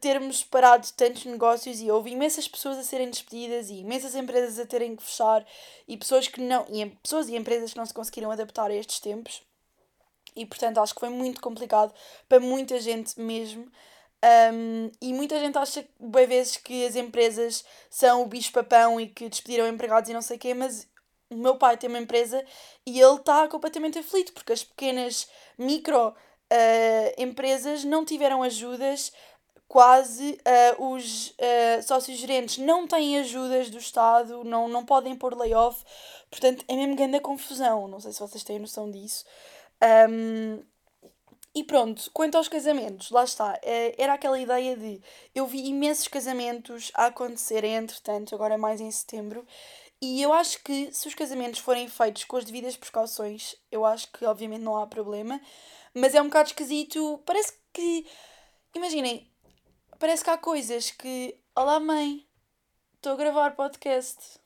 termos 0.01 0.43
parado 0.43 0.87
tantos 0.97 1.25
negócios 1.25 1.81
e 1.81 1.91
houve 1.91 2.11
imensas 2.11 2.49
pessoas 2.49 2.77
a 2.79 2.83
serem 2.83 3.09
despedidas 3.09 3.71
e 3.71 3.75
imensas 3.75 4.17
empresas 4.17 4.59
a 4.59 4.67
terem 4.67 4.97
que 4.97 5.03
fechar 5.03 5.47
e 5.87 5.97
pessoas 5.97 6.27
que 6.27 6.41
não 6.41 6.67
e 6.69 6.85
pessoas 6.87 7.29
e 7.29 7.37
empresas 7.37 7.73
que 7.73 7.79
não 7.79 7.87
se 7.87 7.95
conseguiram 7.95 8.31
adaptar 8.31 8.71
a 8.71 8.75
estes 8.75 8.99
tempos 8.99 9.46
e 10.37 10.45
portanto 10.45 10.79
acho 10.79 10.95
que 10.95 11.01
foi 11.01 11.09
muito 11.09 11.41
complicado 11.41 11.93
para 12.29 12.39
muita 12.41 12.79
gente 12.81 13.19
mesmo. 13.21 13.71
Um, 14.53 14.91
e 15.01 15.13
muita 15.13 15.39
gente 15.39 15.57
acha 15.59 15.87
bem 16.01 16.27
vezes 16.27 16.57
que 16.57 16.87
as 16.87 16.97
empresas 16.97 17.65
são 17.89 18.23
o 18.23 18.27
bicho-papão 18.27 19.01
e 19.01 19.09
que 19.09 19.29
despediram 19.29 19.69
empregados 19.69 20.11
e 20.11 20.15
não 20.15 20.23
sei 20.23 20.37
o 20.37 20.41
quê, 20.41 20.55
mas 20.55 20.89
o 21.31 21.37
meu 21.37 21.57
pai 21.57 21.77
tem 21.77 21.89
uma 21.89 21.99
empresa 21.99 22.45
e 22.85 23.01
ele 23.01 23.17
está 23.17 23.47
completamente 23.49 23.99
aflito 23.99 24.33
porque 24.33 24.53
as 24.53 24.65
pequenas 24.65 25.29
micro 25.59 26.09
uh, 26.09 26.15
empresas 27.23 27.85
não 27.85 28.05
tiveram 28.05 28.43
ajudas 28.43 29.13
quase 29.69 30.39
uh, 30.79 30.93
os 30.93 31.31
uh, 31.31 31.83
sócios 31.83 32.19
gerentes 32.19 32.59
não 32.59 32.87
têm 32.87 33.19
ajudas 33.19 33.69
do 33.69 33.79
Estado, 33.79 34.45
não, 34.45 34.69
não 34.69 34.85
podem 34.85 35.17
pôr 35.17 35.37
layoff, 35.37 35.85
portanto 36.31 36.65
é 36.69 36.75
mesmo 36.75 36.95
grande 36.95 37.17
a 37.17 37.21
confusão, 37.21 37.89
não 37.89 38.01
sei 38.01 38.13
se 38.13 38.21
vocês 38.21 38.45
têm 38.45 38.59
noção 38.59 38.91
disso. 38.91 39.25
Um, 39.83 40.63
e 41.55 41.65
pronto, 41.65 42.11
quanto 42.13 42.37
aos 42.37 42.49
casamentos, 42.49 43.11
lá 43.11 43.25
está, 43.25 43.59
eh, 43.63 43.95
era 43.97 44.13
aquela 44.13 44.39
ideia 44.39 44.77
de 44.77 45.01
eu 45.35 45.47
vi 45.47 45.67
imensos 45.67 46.07
casamentos 46.07 46.93
a 46.95 47.07
acontecerem, 47.07 47.77
entretanto, 47.77 48.35
agora 48.35 48.59
mais 48.59 48.79
em 48.79 48.91
setembro, 48.91 49.47
e 50.01 50.21
eu 50.21 50.35
acho 50.35 50.63
que 50.63 50.93
se 50.93 51.09
os 51.09 51.15
casamentos 51.15 51.61
forem 51.61 51.89
feitos 51.89 52.25
com 52.25 52.37
as 52.37 52.45
devidas 52.45 52.77
precauções, 52.77 53.57
eu 53.71 53.87
acho 53.87 54.13
que 54.13 54.27
obviamente 54.27 54.61
não 54.61 54.77
há 54.77 54.87
problema, 54.87 55.41
mas 55.95 56.15
é 56.15 56.21
um 56.21 56.27
bocado 56.27 56.51
esquisito, 56.51 57.23
parece 57.25 57.55
que, 57.73 58.07
imaginem, 58.75 59.31
parece 59.99 60.23
que 60.23 60.31
há 60.31 60.37
coisas 60.37 60.91
que, 60.91 61.41
olá 61.55 61.81
mãe, 61.81 62.27
estou 62.97 63.13
a 63.13 63.17
gravar 63.17 63.57
podcast 63.57 64.39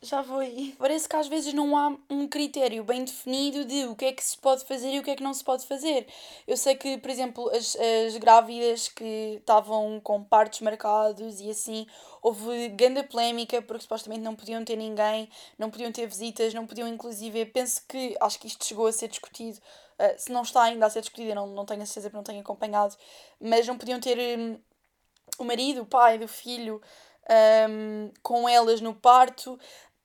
já 0.00 0.22
foi. 0.22 0.74
Parece 0.78 1.08
que 1.08 1.16
às 1.16 1.28
vezes 1.28 1.52
não 1.52 1.76
há 1.76 1.96
um 2.08 2.28
critério 2.28 2.84
bem 2.84 3.04
definido 3.04 3.64
de 3.64 3.84
o 3.86 3.96
que 3.96 4.06
é 4.06 4.12
que 4.12 4.24
se 4.24 4.36
pode 4.38 4.64
fazer 4.64 4.90
e 4.90 4.98
o 4.98 5.02
que 5.02 5.10
é 5.10 5.16
que 5.16 5.22
não 5.22 5.34
se 5.34 5.42
pode 5.42 5.66
fazer. 5.66 6.06
Eu 6.46 6.56
sei 6.56 6.76
que, 6.76 6.98
por 6.98 7.10
exemplo, 7.10 7.50
as, 7.50 7.76
as 7.76 8.16
grávidas 8.16 8.88
que 8.88 9.36
estavam 9.40 10.00
com 10.00 10.22
partos 10.22 10.60
marcados 10.60 11.40
e 11.40 11.50
assim, 11.50 11.86
houve 12.22 12.68
grande 12.68 13.02
polémica 13.02 13.60
porque 13.60 13.82
supostamente 13.82 14.22
não 14.22 14.36
podiam 14.36 14.64
ter 14.64 14.76
ninguém, 14.76 15.28
não 15.58 15.70
podiam 15.70 15.90
ter 15.90 16.06
visitas, 16.06 16.54
não 16.54 16.66
podiam 16.66 16.88
inclusive. 16.88 17.44
Penso 17.46 17.82
que 17.88 18.16
acho 18.20 18.38
que 18.38 18.46
isto 18.46 18.64
chegou 18.64 18.86
a 18.86 18.92
ser 18.92 19.08
discutido. 19.08 19.58
Uh, 19.98 20.14
se 20.16 20.30
não 20.30 20.42
está 20.42 20.62
ainda 20.62 20.86
a 20.86 20.90
ser 20.90 21.00
discutido, 21.00 21.30
eu 21.30 21.34
não, 21.34 21.46
não 21.48 21.66
tenho 21.66 21.82
a 21.82 21.86
certeza 21.86 22.08
porque 22.08 22.16
não 22.16 22.22
tenho 22.24 22.40
acompanhado, 22.40 22.94
mas 23.40 23.66
não 23.66 23.76
podiam 23.76 23.98
ter 23.98 24.38
um, 24.38 24.56
o 25.38 25.44
marido, 25.44 25.82
o 25.82 25.86
pai 25.86 26.18
do 26.18 26.28
filho 26.28 26.80
um, 27.28 28.10
com 28.22 28.48
elas 28.48 28.80
no 28.80 28.94
parto. 28.94 29.58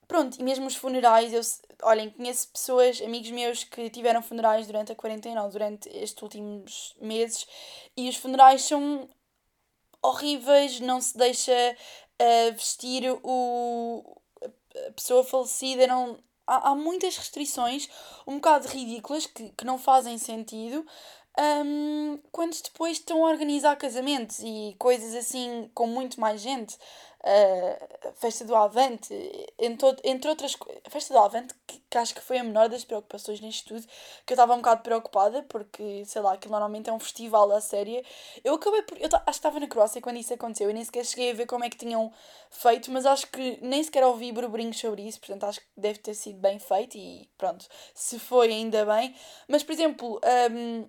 Pronto, 0.08 0.40
e 0.40 0.44
mesmo 0.44 0.68
os 0.68 0.76
funerais, 0.76 1.34
eu, 1.34 1.42
olhem, 1.84 2.10
conheço 2.10 2.50
pessoas, 2.50 3.02
amigos 3.02 3.32
meus 3.32 3.64
que 3.64 3.90
tiveram 3.90 4.22
funerais 4.22 4.68
durante 4.68 4.92
a 4.92 4.96
quarentena 4.96 5.44
ou 5.44 5.50
durante 5.50 5.90
estes 5.90 6.22
últimos 6.22 6.96
meses 7.02 7.48
e 7.96 8.10
os 8.10 8.16
funerais 8.16 8.64
são 8.64 9.10
horríveis, 10.02 10.80
não 10.82 11.00
se 11.00 11.18
deixa 11.18 11.54
uh, 12.22 12.54
vestir 12.54 13.04
o, 13.24 14.22
a 14.88 14.92
pessoa 14.92 15.24
falecida, 15.24 15.88
não, 15.88 16.20
há, 16.46 16.72
há 16.72 16.76
muitas 16.76 17.18
restrições 17.18 17.90
um 18.28 18.36
bocado 18.36 18.68
ridículas 18.68 19.26
que, 19.26 19.50
que 19.50 19.66
não 19.66 19.78
fazem 19.78 20.18
sentido 20.18 20.86
um, 21.39 22.19
quando 22.32 22.54
depois 22.62 22.98
estão 22.98 23.26
a 23.26 23.30
organizar 23.30 23.76
casamentos 23.76 24.39
e 24.39 24.76
coisas 24.78 25.15
assim 25.15 25.69
com 25.74 25.88
muito 25.88 26.19
mais 26.19 26.41
gente 26.41 26.78
a 27.26 28.12
festa 28.12 28.43
do 28.43 28.54
Avante, 28.54 29.13
entre, 29.58 29.96
entre 30.04 30.30
outras. 30.30 30.58
A 30.86 30.89
festa 30.89 31.13
do 31.13 31.19
Avante, 31.19 31.54
que, 31.65 31.82
que, 31.89 31.98
acho 31.98 32.13
que 32.13 32.19
foi 32.19 32.38
a 32.38 32.43
menor 32.43 32.67
das 32.67 32.84
preocupações 32.84 33.39
neste 33.39 33.63
tudo, 33.63 33.88
que 34.26 34.34
eu 34.34 34.36
estava 34.36 34.54
um 34.54 34.58
bocado 34.58 34.82
preocupada, 34.84 35.41
porque, 35.43 36.04
sei 36.06 36.22
lá, 36.22 36.34
aquilo 36.34 36.52
normalmente 36.52 36.89
é 36.89 36.93
um 36.93 37.00
festival 37.00 37.50
a 37.54 37.62
séria. 37.62 38.04
Eu 38.43 38.56
acabei 38.56 38.82
por. 38.82 38.98
Eu 38.98 39.08
acho 39.08 39.24
que 39.24 39.30
estava 39.32 39.60
na 39.60 39.67
Croácia 39.67 40.02
quando 40.02 40.17
isso 40.17 40.34
aconteceu, 40.34 40.67
eu 40.69 40.74
nem 40.74 40.84
sequer 40.84 41.06
cheguei 41.06 41.32
a 41.32 41.34
ver 41.34 41.46
como 41.46 41.63
é 41.63 41.69
que 41.69 41.78
tinham 41.78 42.12
feito, 42.52 42.91
mas 42.91 43.06
acho 43.06 43.28
que 43.28 43.58
nem 43.62 43.82
sequer 43.82 44.04
ouvi 44.04 44.32
burburinhos 44.34 44.78
sobre 44.78 45.04
isso, 45.04 45.19
portanto 45.19 45.46
acho 45.46 45.62
que 45.62 45.67
deve 45.78 46.00
ter 46.00 46.13
sido 46.15 46.39
bem 46.39 46.60
feito 46.60 46.98
e 46.98 47.30
pronto, 47.38 47.65
se 47.96 48.19
foi 48.19 48.50
ainda 48.50 48.86
bem. 48.86 49.15
Mas, 49.48 49.63
por 49.63 49.72
exemplo. 49.72 50.19
Um, 50.52 50.88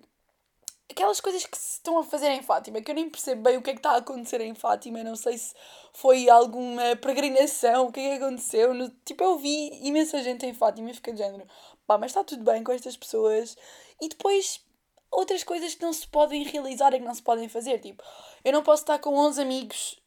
aquelas 0.89 1.19
coisas 1.19 1.45
que 1.45 1.57
se 1.57 1.73
estão 1.73 1.97
a 1.97 2.03
fazer 2.03 2.29
em 2.29 2.41
Fátima, 2.41 2.81
que 2.81 2.91
eu 2.91 2.95
nem 2.95 3.09
percebo 3.09 3.43
bem 3.43 3.57
o 3.57 3.61
que 3.61 3.71
é 3.71 3.73
que 3.73 3.79
está 3.79 3.91
a 3.91 3.97
acontecer 3.97 4.41
em 4.41 4.53
Fátima, 4.53 5.03
não 5.03 5.15
sei 5.15 5.37
se 5.37 5.53
foi 5.93 6.29
alguma 6.29 6.95
peregrinação, 6.95 7.87
o 7.87 7.91
que 7.91 7.99
é 7.99 8.17
que 8.17 8.23
aconteceu. 8.23 8.73
No, 8.73 8.89
tipo, 9.03 9.23
eu 9.23 9.37
vi 9.37 9.79
imensa 9.85 10.21
gente 10.21 10.45
em 10.45 10.53
Fátima 10.53 10.89
e 10.89 10.93
fiquei 10.93 11.13
de 11.13 11.19
género, 11.19 11.45
pá, 11.87 11.97
mas 11.97 12.11
está 12.11 12.23
tudo 12.23 12.43
bem 12.43 12.63
com 12.63 12.71
estas 12.71 12.95
pessoas. 12.95 13.57
E 14.01 14.09
depois 14.09 14.63
outras 15.11 15.43
coisas 15.43 15.73
que 15.73 15.81
não 15.81 15.93
se 15.93 16.07
podem 16.07 16.43
realizar 16.43 16.93
e 16.93 16.99
que 16.99 17.05
não 17.05 17.13
se 17.13 17.23
podem 17.23 17.47
fazer. 17.47 17.79
Tipo, 17.79 18.03
eu 18.43 18.51
não 18.51 18.61
posso 18.61 18.83
estar 18.83 18.99
com 18.99 19.15
11 19.15 19.41
amigos 19.41 19.99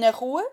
na 0.00 0.10
rua, 0.10 0.44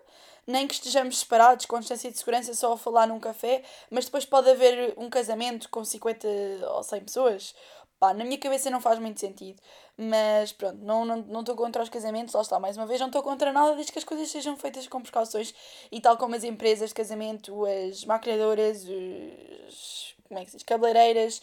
nem 0.46 0.66
que 0.66 0.74
estejamos 0.74 1.18
separados, 1.18 1.66
com 1.66 1.78
distância 1.78 2.10
de 2.10 2.18
segurança, 2.18 2.54
só 2.54 2.72
a 2.72 2.78
falar 2.78 3.06
num 3.06 3.20
café, 3.20 3.62
mas 3.90 4.06
depois 4.06 4.24
pode 4.24 4.50
haver 4.50 4.94
um 4.96 5.08
casamento 5.08 5.68
com 5.70 5.84
50 5.84 6.28
ou 6.70 6.82
100 6.82 7.00
pessoas 7.04 7.54
Pá, 7.98 8.12
na 8.12 8.24
minha 8.24 8.38
cabeça 8.38 8.70
não 8.70 8.80
faz 8.80 8.98
muito 8.98 9.20
sentido. 9.20 9.60
Mas 9.96 10.52
pronto, 10.52 10.78
não 10.82 11.02
estou 11.02 11.24
não, 11.26 11.42
não 11.42 11.56
contra 11.56 11.82
os 11.82 11.88
casamentos, 11.88 12.34
lá 12.34 12.42
está, 12.42 12.58
mais 12.58 12.76
uma 12.76 12.86
vez, 12.86 13.00
não 13.00 13.06
estou 13.06 13.22
contra 13.22 13.52
nada 13.52 13.74
desde 13.74 13.92
que 13.92 13.98
as 13.98 14.04
coisas 14.04 14.28
sejam 14.28 14.56
feitas 14.56 14.88
com 14.88 15.00
precauções 15.00 15.54
e 15.90 16.00
tal 16.00 16.16
como 16.16 16.34
as 16.34 16.42
empresas 16.42 16.88
de 16.90 16.94
casamento, 16.94 17.64
as 17.64 18.04
maquilhadoras, 18.04 18.84
os, 18.84 20.14
como 20.28 20.40
é 20.40 20.44
que 20.44 20.50
se 20.50 20.56
diz, 20.56 20.64
cabeleireiras, 20.64 21.40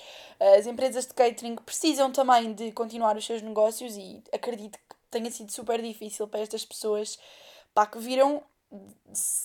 as 0.57 0.67
empresas 0.67 1.05
de 1.05 1.13
catering 1.13 1.55
precisam 1.55 2.11
também 2.11 2.53
de 2.53 2.71
continuar 2.73 3.15
os 3.15 3.25
seus 3.25 3.41
negócios 3.41 3.95
e 3.95 4.21
acredito 4.33 4.77
que 4.77 4.95
tenha 5.09 5.31
sido 5.31 5.51
super 5.51 5.81
difícil 5.81 6.27
para 6.27 6.41
estas 6.41 6.65
pessoas 6.65 7.17
pá, 7.73 7.85
que 7.85 7.99
viram 7.99 8.43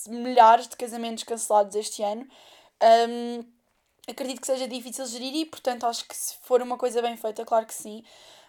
milhares 0.07 0.67
de 0.67 0.75
casamentos 0.75 1.23
cancelados 1.23 1.75
este 1.75 2.03
ano. 2.03 2.27
Um, 3.09 3.56
acredito 4.07 4.41
que 4.41 4.47
seja 4.47 4.67
difícil 4.67 5.05
gerir 5.05 5.35
e, 5.35 5.45
portanto, 5.45 5.85
acho 5.85 6.07
que 6.07 6.15
se 6.15 6.35
for 6.43 6.61
uma 6.61 6.77
coisa 6.77 7.01
bem 7.01 7.17
feita, 7.17 7.45
claro 7.45 7.65
que 7.65 7.73
sim. 7.73 8.03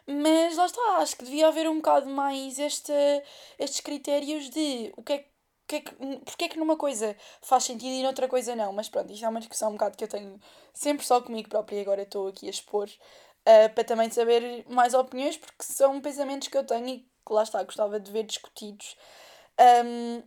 Mas 0.06 0.56
lá 0.56 0.66
está, 0.66 0.98
acho 0.98 1.16
que 1.16 1.24
devia 1.24 1.48
haver 1.48 1.68
um 1.68 1.76
bocado 1.76 2.08
mais 2.08 2.58
este, 2.58 2.92
estes 3.58 3.80
critérios 3.80 4.48
de 4.50 4.92
o 4.96 5.02
que 5.02 5.12
é 5.14 5.24
que 5.68 5.76
é 5.76 5.80
que, 5.80 5.94
porque 6.24 6.44
é 6.46 6.48
que 6.48 6.58
numa 6.58 6.76
coisa 6.76 7.14
faz 7.42 7.64
sentido 7.64 7.92
e 7.92 8.02
noutra 8.02 8.26
coisa 8.26 8.56
não? 8.56 8.72
Mas 8.72 8.88
pronto, 8.88 9.12
isto 9.12 9.24
é 9.24 9.28
uma 9.28 9.38
discussão 9.40 9.68
um 9.68 9.72
bocado 9.72 9.98
que 9.98 10.04
eu 10.04 10.08
tenho 10.08 10.40
sempre 10.72 11.04
só 11.06 11.20
comigo 11.20 11.50
própria 11.50 11.76
e 11.76 11.80
agora 11.82 12.02
estou 12.02 12.28
aqui 12.28 12.46
a 12.46 12.50
expor 12.50 12.88
uh, 12.88 13.74
para 13.74 13.84
também 13.84 14.10
saber 14.10 14.64
mais 14.68 14.94
opiniões, 14.94 15.36
porque 15.36 15.62
são 15.62 16.00
pensamentos 16.00 16.48
que 16.48 16.56
eu 16.56 16.64
tenho 16.64 16.88
e 16.88 16.98
que 17.00 17.32
lá 17.32 17.42
está, 17.42 17.62
gostava 17.62 18.00
de 18.00 18.10
ver 18.10 18.24
discutidos. 18.24 18.96
Um, 19.84 20.22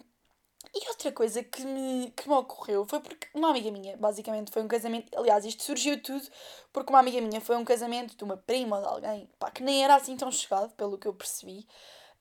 e 0.73 0.87
outra 0.87 1.11
coisa 1.11 1.43
que 1.43 1.65
me, 1.65 2.11
que 2.15 2.29
me 2.29 2.35
ocorreu 2.35 2.85
foi 2.85 3.01
porque 3.01 3.27
uma 3.33 3.49
amiga 3.49 3.69
minha, 3.71 3.97
basicamente, 3.97 4.51
foi 4.51 4.61
um 4.61 4.67
casamento. 4.67 5.17
Aliás, 5.17 5.43
isto 5.43 5.63
surgiu 5.63 6.01
tudo 6.01 6.25
porque 6.71 6.91
uma 6.91 6.99
amiga 6.99 7.19
minha 7.19 7.41
foi 7.41 7.57
um 7.57 7.65
casamento 7.65 8.15
de 8.15 8.23
uma 8.23 8.37
prima 8.37 8.77
ou 8.77 8.81
de 8.81 8.87
alguém 8.87 9.29
pá, 9.37 9.51
que 9.51 9.61
nem 9.63 9.83
era 9.83 9.95
assim 9.95 10.15
tão 10.15 10.31
chegado, 10.31 10.73
pelo 10.75 10.97
que 10.97 11.07
eu 11.07 11.13
percebi. 11.13 11.67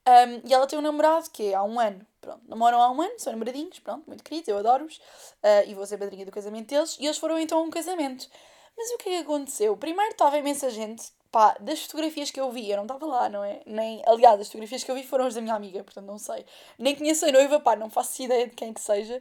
Um, 0.09 0.49
e 0.49 0.53
ela 0.53 0.67
tem 0.67 0.79
um 0.79 0.83
namorado 0.83 1.31
que 1.31 1.53
é 1.53 1.55
há 1.55 1.63
um 1.63 1.79
ano. 1.79 2.05
Pronto, 2.21 2.43
namoram 2.49 2.83
há 2.83 2.91
um 2.91 3.01
ano, 3.01 3.15
são 3.19 3.33
namoradinhos, 3.33 3.79
pronto, 3.79 4.05
muito 4.07 4.25
queridos, 4.25 4.49
eu 4.49 4.59
adoro-os. 4.59 4.97
Uh, 4.97 5.69
e 5.69 5.75
vou 5.75 5.87
ser 5.87 5.99
padrinha 5.99 6.27
do 6.27 6.33
casamento 6.33 6.69
deles. 6.69 6.97
E 6.99 7.07
eles 7.07 7.19
foram 7.19 7.39
então 7.39 7.59
a 7.59 7.63
um 7.63 7.71
casamento. 7.71 8.29
Mas 8.77 8.91
o 8.91 8.99
que 8.99 9.11
é 9.11 9.13
que 9.19 9.19
aconteceu? 9.19 9.77
Primeiro 9.77 10.13
estava 10.13 10.39
imensa 10.39 10.71
gente 10.71 11.13
pá, 11.31 11.57
das 11.61 11.83
fotografias 11.83 12.31
que 12.31 12.41
eu 12.41 12.51
vi, 12.51 12.71
eu 12.71 12.77
não 12.77 12.85
estava 12.85 13.07
lá, 13.07 13.29
não 13.29 13.45
é? 13.45 13.61
Nem, 13.67 14.03
aliás, 14.07 14.41
as 14.41 14.49
fotografias 14.49 14.85
que 14.85 14.91
eu 14.91 14.95
vi 14.95 15.05
foram 15.05 15.27
as 15.27 15.35
da 15.35 15.41
minha 15.41 15.55
amiga, 15.55 15.83
portanto 15.85 16.07
não 16.07 16.19
sei. 16.19 16.45
Nem 16.79 16.95
conheço 16.97 17.27
a 17.27 17.33
noiva, 17.33 17.61
pá, 17.61 17.77
não 17.77 17.91
faço 17.91 18.23
ideia 18.23 18.47
de 18.47 18.55
quem 18.55 18.73
que 18.73 18.81
seja. 18.81 19.21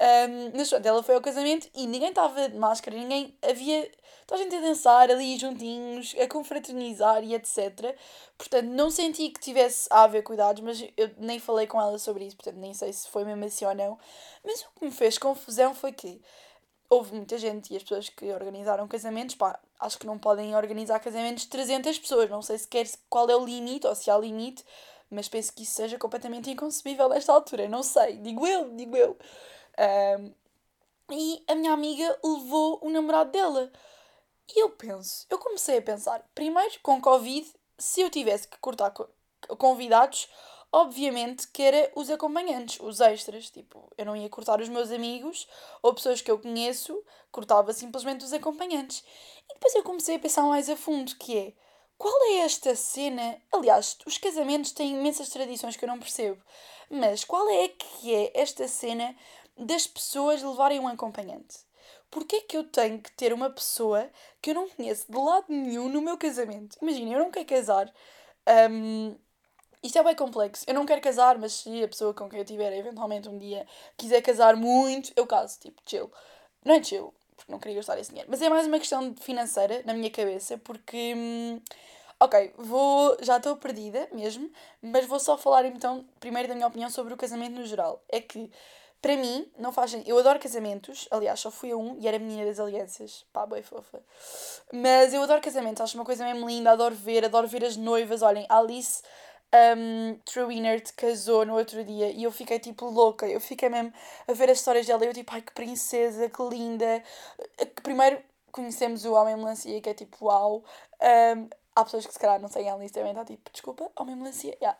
Um, 0.00 0.56
mas 0.56 0.68
pronto, 0.70 0.86
ela 0.86 1.02
foi 1.02 1.16
ao 1.16 1.20
casamento 1.20 1.68
e 1.74 1.84
ninguém 1.86 2.10
estava 2.10 2.48
de 2.48 2.56
máscara, 2.56 2.96
ninguém 2.96 3.36
havia. 3.42 3.90
Toda 4.28 4.42
a 4.42 4.44
gente 4.44 4.54
a 4.56 4.60
dançar 4.60 5.10
ali 5.10 5.38
juntinhos, 5.38 6.14
a 6.22 6.28
confraternizar 6.28 7.24
e 7.24 7.34
etc. 7.34 7.96
Portanto, 8.36 8.66
não 8.66 8.90
senti 8.90 9.30
que 9.30 9.40
tivesse 9.40 9.88
a 9.90 10.02
haver 10.04 10.22
cuidados, 10.22 10.62
mas 10.62 10.84
eu 10.98 11.10
nem 11.16 11.38
falei 11.38 11.66
com 11.66 11.80
ela 11.80 11.98
sobre 11.98 12.26
isso, 12.26 12.36
portanto, 12.36 12.58
nem 12.58 12.74
sei 12.74 12.92
se 12.92 13.08
foi 13.08 13.24
mesmo 13.24 13.44
assim 13.46 13.64
ou 13.64 13.74
não. 13.74 13.98
Mas 14.44 14.60
o 14.62 14.78
que 14.78 14.84
me 14.84 14.90
fez 14.90 15.16
confusão 15.16 15.74
foi 15.74 15.92
que 15.92 16.20
houve 16.90 17.14
muita 17.14 17.36
gente 17.38 17.72
e 17.72 17.76
as 17.76 17.82
pessoas 17.82 18.08
que 18.08 18.32
organizaram 18.32 18.88
casamentos, 18.88 19.34
pá, 19.34 19.58
acho 19.78 19.98
que 19.98 20.06
não 20.06 20.18
podem 20.18 20.56
organizar 20.56 20.98
casamentos 21.00 21.44
de 21.44 21.50
300 21.50 21.98
pessoas. 21.98 22.30
Não 22.30 22.42
sei 22.42 22.58
sequer 22.58 22.88
qual 23.08 23.28
é 23.28 23.36
o 23.36 23.44
limite 23.44 23.86
ou 23.86 23.94
se 23.94 24.10
há 24.10 24.16
limite, 24.16 24.64
mas 25.10 25.28
penso 25.28 25.52
que 25.52 25.62
isso 25.62 25.74
seja 25.74 25.98
completamente 25.98 26.50
inconcebível 26.50 27.08
nesta 27.08 27.32
altura. 27.32 27.68
Não 27.68 27.82
sei, 27.82 28.16
digo 28.16 28.46
eu, 28.46 28.74
digo 28.74 28.96
eu. 28.96 29.16
Um, 30.18 30.32
e 31.10 31.42
a 31.48 31.54
minha 31.54 31.72
amiga 31.72 32.18
levou 32.22 32.78
o 32.82 32.90
namorado 32.90 33.30
dela. 33.30 33.70
E 34.54 34.62
eu 34.62 34.70
penso, 34.70 35.26
eu 35.28 35.38
comecei 35.38 35.78
a 35.78 35.82
pensar, 35.82 36.24
primeiro 36.34 36.74
com 36.82 37.00
Covid, 37.00 37.46
se 37.76 38.00
eu 38.00 38.10
tivesse 38.10 38.48
que 38.48 38.58
cortar 38.58 38.92
convidados, 39.58 40.28
Obviamente 40.70 41.48
que 41.48 41.62
era 41.62 41.90
os 41.94 42.10
acompanhantes, 42.10 42.78
os 42.80 43.00
extras. 43.00 43.50
Tipo, 43.50 43.90
eu 43.96 44.04
não 44.04 44.14
ia 44.14 44.28
cortar 44.28 44.60
os 44.60 44.68
meus 44.68 44.90
amigos 44.90 45.48
ou 45.82 45.94
pessoas 45.94 46.20
que 46.20 46.30
eu 46.30 46.38
conheço, 46.38 47.02
cortava 47.32 47.72
simplesmente 47.72 48.24
os 48.24 48.32
acompanhantes. 48.32 49.02
E 49.48 49.54
depois 49.54 49.74
eu 49.74 49.82
comecei 49.82 50.16
a 50.16 50.18
pensar 50.18 50.42
mais 50.42 50.68
a 50.68 50.76
fundo, 50.76 51.16
que 51.16 51.38
é, 51.38 51.52
qual 51.96 52.14
é 52.30 52.36
esta 52.40 52.76
cena? 52.76 53.40
Aliás, 53.50 53.98
os 54.06 54.18
casamentos 54.18 54.72
têm 54.72 54.94
imensas 54.94 55.30
tradições 55.30 55.76
que 55.76 55.84
eu 55.84 55.88
não 55.88 55.98
percebo. 55.98 56.40
Mas 56.90 57.24
qual 57.24 57.48
é 57.48 57.68
que 57.68 58.14
é 58.14 58.30
esta 58.34 58.68
cena 58.68 59.16
das 59.56 59.86
pessoas 59.86 60.42
levarem 60.42 60.78
um 60.78 60.86
acompanhante? 60.86 61.58
Porquê 62.10 62.36
é 62.36 62.40
que 62.40 62.56
eu 62.56 62.64
tenho 62.64 63.00
que 63.00 63.10
ter 63.12 63.32
uma 63.32 63.50
pessoa 63.50 64.08
que 64.40 64.50
eu 64.50 64.54
não 64.54 64.68
conheço 64.68 65.10
de 65.10 65.18
lado 65.18 65.46
nenhum 65.48 65.88
no 65.88 66.00
meu 66.00 66.16
casamento? 66.16 66.78
Imagina, 66.80 67.14
eu 67.14 67.18
não 67.18 67.30
quero 67.30 67.46
casar. 67.46 67.92
Um, 68.70 69.16
isto 69.82 69.98
é 69.98 70.02
bem 70.02 70.14
complexo. 70.14 70.64
Eu 70.66 70.74
não 70.74 70.84
quero 70.84 71.00
casar, 71.00 71.38
mas 71.38 71.52
se 71.52 71.82
a 71.82 71.88
pessoa 71.88 72.12
com 72.12 72.28
quem 72.28 72.38
eu 72.38 72.44
tiver 72.44 72.72
eventualmente 72.76 73.28
um 73.28 73.38
dia 73.38 73.66
quiser 73.96 74.20
casar 74.22 74.56
muito, 74.56 75.12
eu 75.16 75.26
caso. 75.26 75.58
Tipo, 75.60 75.80
chill. 75.86 76.10
Não 76.64 76.74
é 76.74 76.82
chill, 76.82 77.14
porque 77.36 77.50
não 77.52 77.58
queria 77.58 77.76
gastar 77.76 77.98
esse 77.98 78.10
dinheiro. 78.10 78.28
Mas 78.30 78.42
é 78.42 78.48
mais 78.48 78.66
uma 78.66 78.78
questão 78.78 79.14
financeira 79.20 79.82
na 79.84 79.94
minha 79.94 80.10
cabeça, 80.10 80.58
porque. 80.58 81.14
Hum, 81.16 81.60
ok, 82.18 82.54
vou. 82.58 83.16
Já 83.20 83.36
estou 83.36 83.56
perdida 83.56 84.08
mesmo, 84.12 84.50
mas 84.82 85.06
vou 85.06 85.20
só 85.20 85.38
falar 85.38 85.64
então 85.64 86.04
primeiro 86.20 86.48
da 86.48 86.54
minha 86.54 86.66
opinião 86.66 86.90
sobre 86.90 87.14
o 87.14 87.16
casamento 87.16 87.54
no 87.54 87.66
geral. 87.66 88.02
É 88.08 88.20
que. 88.20 88.50
Para 89.00 89.16
mim, 89.16 89.48
não 89.56 89.70
faz 89.70 89.94
Eu 90.06 90.18
adoro 90.18 90.40
casamentos. 90.40 91.06
Aliás, 91.12 91.38
só 91.38 91.52
fui 91.52 91.70
a 91.70 91.76
um 91.76 91.96
e 92.00 92.08
era 92.08 92.16
a 92.16 92.20
menina 92.20 92.44
das 92.44 92.58
alianças. 92.58 93.24
Pá, 93.32 93.46
bem 93.46 93.62
fofa. 93.62 94.02
Mas 94.72 95.14
eu 95.14 95.22
adoro 95.22 95.40
casamentos. 95.40 95.80
Acho 95.80 95.96
uma 95.96 96.04
coisa 96.04 96.24
mesmo 96.24 96.48
linda. 96.48 96.72
Adoro 96.72 96.96
ver. 96.96 97.24
Adoro 97.24 97.46
ver 97.46 97.64
as 97.64 97.76
noivas. 97.76 98.22
Olhem, 98.22 98.44
Alice 98.48 99.02
um, 99.54 100.18
True 100.24 100.54
Inert 100.54 100.92
casou 100.96 101.44
no 101.46 101.56
outro 101.56 101.82
dia 101.84 102.10
e 102.10 102.24
eu 102.24 102.32
fiquei 102.32 102.58
tipo 102.58 102.86
louca. 102.86 103.26
Eu 103.26 103.40
fiquei 103.40 103.68
mesmo 103.68 103.92
a 104.26 104.32
ver 104.32 104.50
as 104.50 104.58
histórias 104.58 104.86
dela 104.86 105.04
e 105.04 105.08
eu 105.08 105.14
tipo, 105.14 105.32
ai 105.32 105.42
que 105.42 105.52
princesa, 105.52 106.28
que 106.28 106.42
linda. 106.42 107.02
Primeiro 107.82 108.22
conhecemos 108.52 109.04
o 109.04 109.12
Homem 109.12 109.36
Melancia, 109.36 109.80
que 109.80 109.88
é 109.88 109.94
tipo 109.94 110.26
uau. 110.26 110.64
Um, 111.02 111.48
há 111.74 111.84
pessoas 111.84 112.06
que 112.06 112.12
se 112.12 112.18
calhar 112.18 112.40
não 112.40 112.48
têm 112.48 112.70
a 112.70 112.76
lista 112.76 112.98
também, 112.98 113.12
está 113.12 113.24
tipo, 113.24 113.50
desculpa, 113.52 113.90
Homem 113.96 114.16
Melancia, 114.16 114.56
yeah. 114.60 114.78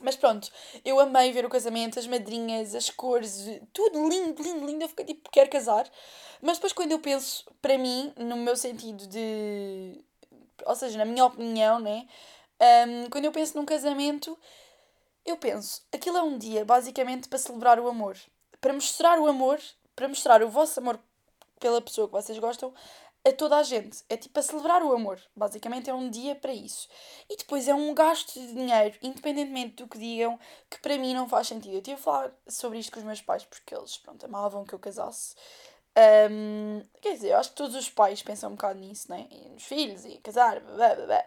Mas 0.00 0.14
pronto, 0.14 0.48
eu 0.84 1.00
amei 1.00 1.32
ver 1.32 1.44
o 1.44 1.48
casamento, 1.48 1.98
as 1.98 2.06
madrinhas, 2.06 2.74
as 2.74 2.88
cores, 2.88 3.44
tudo 3.72 4.08
lindo, 4.08 4.40
lindo, 4.40 4.64
lindo. 4.64 4.84
Eu 4.84 4.88
fiquei 4.88 5.04
tipo, 5.04 5.28
quero 5.30 5.50
casar. 5.50 5.90
Mas 6.40 6.56
depois, 6.56 6.72
quando 6.72 6.92
eu 6.92 7.00
penso 7.00 7.44
para 7.60 7.76
mim, 7.76 8.12
no 8.16 8.36
meu 8.36 8.56
sentido 8.56 9.06
de. 9.08 10.00
Ou 10.66 10.76
seja, 10.76 10.98
na 10.98 11.04
minha 11.04 11.24
opinião, 11.24 11.80
né? 11.80 12.06
Um, 12.60 13.10
quando 13.10 13.24
eu 13.24 13.32
penso 13.32 13.56
num 13.56 13.64
casamento, 13.64 14.36
eu 15.24 15.36
penso, 15.36 15.82
aquilo 15.92 16.16
é 16.16 16.22
um 16.22 16.38
dia 16.38 16.64
basicamente 16.64 17.28
para 17.28 17.38
celebrar 17.38 17.78
o 17.78 17.88
amor. 17.88 18.16
Para 18.60 18.72
mostrar 18.72 19.18
o 19.18 19.26
amor, 19.26 19.60
para 19.94 20.08
mostrar 20.08 20.42
o 20.42 20.48
vosso 20.48 20.80
amor 20.80 20.98
pela 21.60 21.80
pessoa 21.80 22.08
que 22.08 22.12
vocês 22.12 22.38
gostam 22.38 22.72
a 23.24 23.32
toda 23.32 23.56
a 23.56 23.62
gente. 23.62 24.02
É 24.08 24.16
tipo 24.16 24.38
a 24.38 24.42
celebrar 24.42 24.82
o 24.82 24.92
amor. 24.92 25.20
Basicamente 25.36 25.90
é 25.90 25.94
um 25.94 26.10
dia 26.10 26.34
para 26.34 26.52
isso. 26.52 26.88
E 27.28 27.36
depois 27.36 27.68
é 27.68 27.74
um 27.74 27.94
gasto 27.94 28.34
de 28.34 28.54
dinheiro, 28.54 28.96
independentemente 29.02 29.76
do 29.76 29.88
que 29.88 29.98
digam, 29.98 30.38
que 30.70 30.78
para 30.80 30.96
mim 30.98 31.14
não 31.14 31.28
faz 31.28 31.46
sentido. 31.48 31.74
Eu 31.74 31.82
tive 31.82 32.00
a 32.00 32.02
falar 32.02 32.32
sobre 32.46 32.78
isto 32.78 32.92
com 32.92 32.98
os 32.98 33.04
meus 33.04 33.20
pais 33.20 33.44
porque 33.44 33.74
eles, 33.74 33.98
pronto, 33.98 34.24
amavam 34.24 34.64
que 34.64 34.74
eu 34.74 34.78
casasse. 34.78 35.34
Um, 36.30 36.82
quer 37.00 37.14
dizer, 37.14 37.30
eu 37.30 37.38
acho 37.38 37.50
que 37.50 37.56
todos 37.56 37.74
os 37.74 37.90
pais 37.90 38.22
pensam 38.22 38.50
um 38.50 38.54
bocado 38.54 38.78
nisso, 38.78 39.10
né? 39.10 39.26
E 39.30 39.48
nos 39.48 39.64
filhos 39.64 40.04
e 40.04 40.16
casar, 40.18 40.60
blá, 40.60 40.94
blá, 40.94 41.06
blá. 41.06 41.24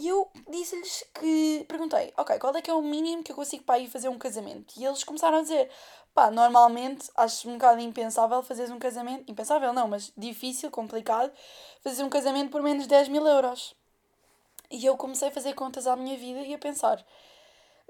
E 0.00 0.08
eu 0.08 0.30
disse-lhes 0.48 1.04
que. 1.12 1.66
Perguntei, 1.68 2.10
ok, 2.16 2.38
qual 2.38 2.56
é 2.56 2.62
que 2.62 2.70
é 2.70 2.74
o 2.74 2.80
mínimo 2.80 3.22
que 3.22 3.32
eu 3.32 3.36
consigo 3.36 3.64
para 3.64 3.78
ir 3.78 3.86
fazer 3.86 4.08
um 4.08 4.16
casamento? 4.16 4.72
E 4.78 4.84
eles 4.86 5.04
começaram 5.04 5.36
a 5.36 5.42
dizer, 5.42 5.68
pá, 6.14 6.30
normalmente 6.30 7.10
acho 7.14 7.50
um 7.50 7.58
bocado 7.58 7.82
impensável 7.82 8.42
fazer 8.42 8.72
um 8.72 8.78
casamento. 8.78 9.30
Impensável 9.30 9.74
não, 9.74 9.86
mas 9.86 10.10
difícil, 10.16 10.70
complicado, 10.70 11.30
fazer 11.82 12.02
um 12.02 12.08
casamento 12.08 12.50
por 12.50 12.62
menos 12.62 12.86
10 12.86 13.08
mil 13.08 13.26
euros. 13.26 13.74
E 14.70 14.86
eu 14.86 14.96
comecei 14.96 15.28
a 15.28 15.30
fazer 15.30 15.52
contas 15.52 15.86
à 15.86 15.94
minha 15.96 16.16
vida 16.16 16.40
e 16.40 16.54
a 16.54 16.58
pensar: 16.58 17.04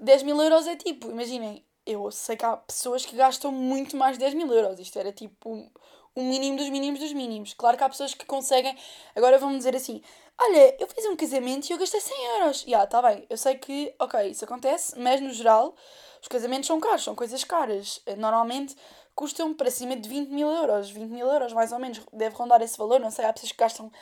10 0.01 0.25
mil 0.25 0.43
euros 0.43 0.67
é 0.67 0.75
tipo, 0.75 1.13
imaginem, 1.13 1.65
eu 1.87 2.11
sei 2.11 2.37
que 2.37 2.45
há 2.45 2.57
pessoas 2.57 3.07
que 3.07 3.15
gastam 3.15 3.53
muito 3.53 3.97
mais 3.97 4.15
de 4.15 4.25
10 4.25 4.35
mil 4.35 4.53
euros. 4.53 4.81
Isto 4.81 4.99
era 4.99 5.13
tipo 5.13 5.71
o 6.15 6.23
mínimo 6.23 6.57
dos 6.57 6.69
mínimos 6.69 7.01
dos 7.01 7.13
mínimos. 7.13 7.55
Claro 7.55 7.77
que 7.77 7.85
há 7.85 7.89
pessoas 7.89 8.15
que 8.15 8.27
conseguem. 8.27 8.77
Agora 9.15 9.39
vamos 9.39 9.59
dizer 9.59 9.77
assim: 9.77 10.03
Olha, 10.43 10.75
eu 10.81 10.87
fiz 10.89 11.05
um 11.05 11.15
casamento 11.17 11.69
e 11.69 11.73
eu 11.73 11.79
gastei 11.79 12.01
100 12.01 12.27
euros. 12.39 12.65
E 12.67 12.75
ah, 12.75 12.87
tá 12.87 13.03
bem, 13.03 13.27
eu 13.29 13.37
sei 13.37 13.57
que, 13.57 13.95
ok, 13.99 14.31
isso 14.31 14.45
acontece, 14.45 14.99
mas 14.99 15.21
no 15.21 15.31
geral, 15.33 15.75
os 16.23 16.29
casamentos 16.29 16.67
são 16.67 16.81
caros, 16.81 17.05
são 17.05 17.15
coisas 17.15 17.45
caras. 17.45 18.01
Eh, 18.07 18.17
normalmente 18.17 18.75
custam 19.15 19.53
para 19.53 19.71
cima 19.71 19.95
de 19.97 20.09
20 20.09 20.31
mil 20.31 20.49
euros. 20.49 20.91
20 20.91 21.11
mil 21.11 21.27
euros, 21.27 21.53
mais 21.53 21.73
ou 21.73 21.79
menos, 21.79 22.01
deve 22.13 22.35
rondar 22.37 22.63
esse 22.63 22.79
valor. 22.79 22.99
Não 23.01 23.11
sei, 23.11 23.27
há 23.27 23.33
pessoas 23.33 23.53
que 23.53 23.59
gastam 23.59 23.93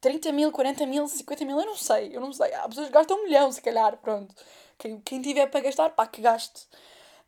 30 0.00 0.32
mil, 0.32 0.52
40 0.52 0.86
mil, 0.86 1.08
50 1.08 1.44
mil, 1.44 1.58
eu 1.60 1.66
não 1.66 1.76
sei, 1.76 2.16
eu 2.16 2.20
não 2.20 2.32
sei. 2.32 2.54
Há 2.54 2.68
pessoas 2.68 2.86
que 2.88 2.92
gastam 2.92 3.18
um 3.18 3.24
milhão, 3.24 3.50
se 3.50 3.60
calhar, 3.62 3.96
pronto. 3.98 4.34
Quem, 4.78 5.00
quem 5.00 5.20
tiver 5.22 5.46
para 5.48 5.60
gastar, 5.60 5.90
pá, 5.90 6.06
que 6.06 6.20
gaste. 6.22 6.66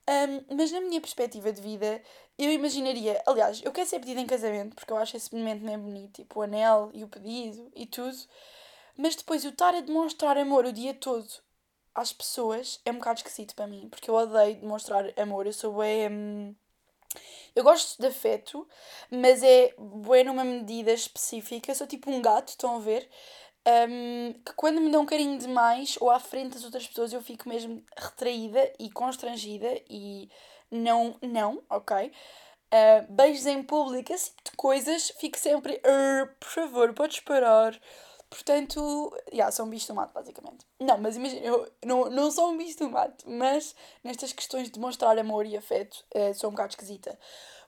Um, 0.08 0.56
mas 0.56 0.72
na 0.72 0.80
minha 0.80 1.00
perspectiva 1.00 1.52
de 1.52 1.60
vida, 1.60 2.00
eu 2.38 2.52
imaginaria. 2.52 3.20
Aliás, 3.26 3.60
eu 3.64 3.72
quero 3.72 3.88
ser 3.88 3.98
pedida 3.98 4.20
em 4.20 4.26
casamento 4.26 4.74
porque 4.74 4.92
eu 4.92 4.96
acho 4.96 5.16
esse 5.16 5.34
momento 5.34 5.64
bem 5.64 5.78
bonito, 5.78 6.22
tipo 6.22 6.40
o 6.40 6.42
anel 6.42 6.90
e 6.94 7.02
o 7.02 7.08
pedido 7.08 7.70
e 7.74 7.86
tudo. 7.86 8.16
Mas 8.96 9.16
depois 9.16 9.44
o 9.44 9.48
estar 9.48 9.74
a 9.74 9.80
demonstrar 9.80 10.36
amor 10.38 10.64
o 10.64 10.72
dia 10.72 10.94
todo 10.94 11.28
às 11.94 12.12
pessoas 12.12 12.80
é 12.84 12.90
um 12.90 12.94
bocado 12.98 13.18
esquisito 13.18 13.54
para 13.54 13.66
mim, 13.66 13.88
porque 13.88 14.08
eu 14.08 14.14
odeio 14.14 14.56
demonstrar 14.56 15.04
amor. 15.18 15.46
Eu 15.46 15.52
sou 15.52 15.78
bem. 15.78 16.08
Hum, 16.10 16.54
eu 17.56 17.64
gosto 17.64 18.00
de 18.00 18.06
afeto, 18.06 18.68
mas 19.10 19.42
é 19.42 19.74
bem 20.08 20.24
numa 20.24 20.44
medida 20.44 20.92
específica. 20.92 21.70
Eu 21.70 21.74
sou 21.74 21.86
tipo 21.86 22.10
um 22.10 22.22
gato, 22.22 22.48
estão 22.48 22.76
a 22.76 22.80
ver? 22.80 23.08
Um, 23.66 24.32
que 24.44 24.52
quando 24.54 24.80
me 24.80 24.90
dão 24.90 25.02
um 25.02 25.06
carinho 25.06 25.38
demais 25.38 25.98
ou 26.00 26.10
à 26.10 26.20
frente 26.20 26.54
das 26.54 26.64
outras 26.64 26.86
pessoas 26.86 27.12
eu 27.12 27.20
fico 27.20 27.48
mesmo 27.48 27.84
retraída 27.98 28.72
e 28.78 28.90
constrangida 28.90 29.68
e 29.90 30.30
não, 30.70 31.16
não, 31.22 31.62
ok? 31.70 32.12
Uh, 32.72 33.12
beijos 33.12 33.46
em 33.46 33.62
público, 33.62 34.12
esse 34.12 34.30
tipo 34.30 34.50
de 34.50 34.56
coisas, 34.56 35.10
fico 35.18 35.38
sempre, 35.38 35.80
por 36.38 36.48
favor, 36.48 36.92
podes 36.92 37.20
parar. 37.20 37.78
Portanto, 38.30 39.16
yeah, 39.32 39.50
sou 39.50 39.64
um 39.64 39.70
bicho 39.70 39.88
do 39.88 39.94
mato, 39.94 40.12
basicamente. 40.12 40.66
Não, 40.78 40.98
mas 40.98 41.16
imagina, 41.16 41.46
eu 41.46 41.66
não, 41.82 42.10
não 42.10 42.30
sou 42.30 42.50
um 42.50 42.58
bicho 42.58 42.78
do 42.78 42.90
mato, 42.90 43.24
mas 43.26 43.74
nestas 44.04 44.32
questões 44.32 44.64
de 44.64 44.72
demonstrar 44.72 45.18
amor 45.18 45.46
e 45.46 45.56
afeto, 45.56 46.04
uh, 46.14 46.34
sou 46.34 46.50
um 46.50 46.52
bocado 46.52 46.72
esquisita. 46.72 47.18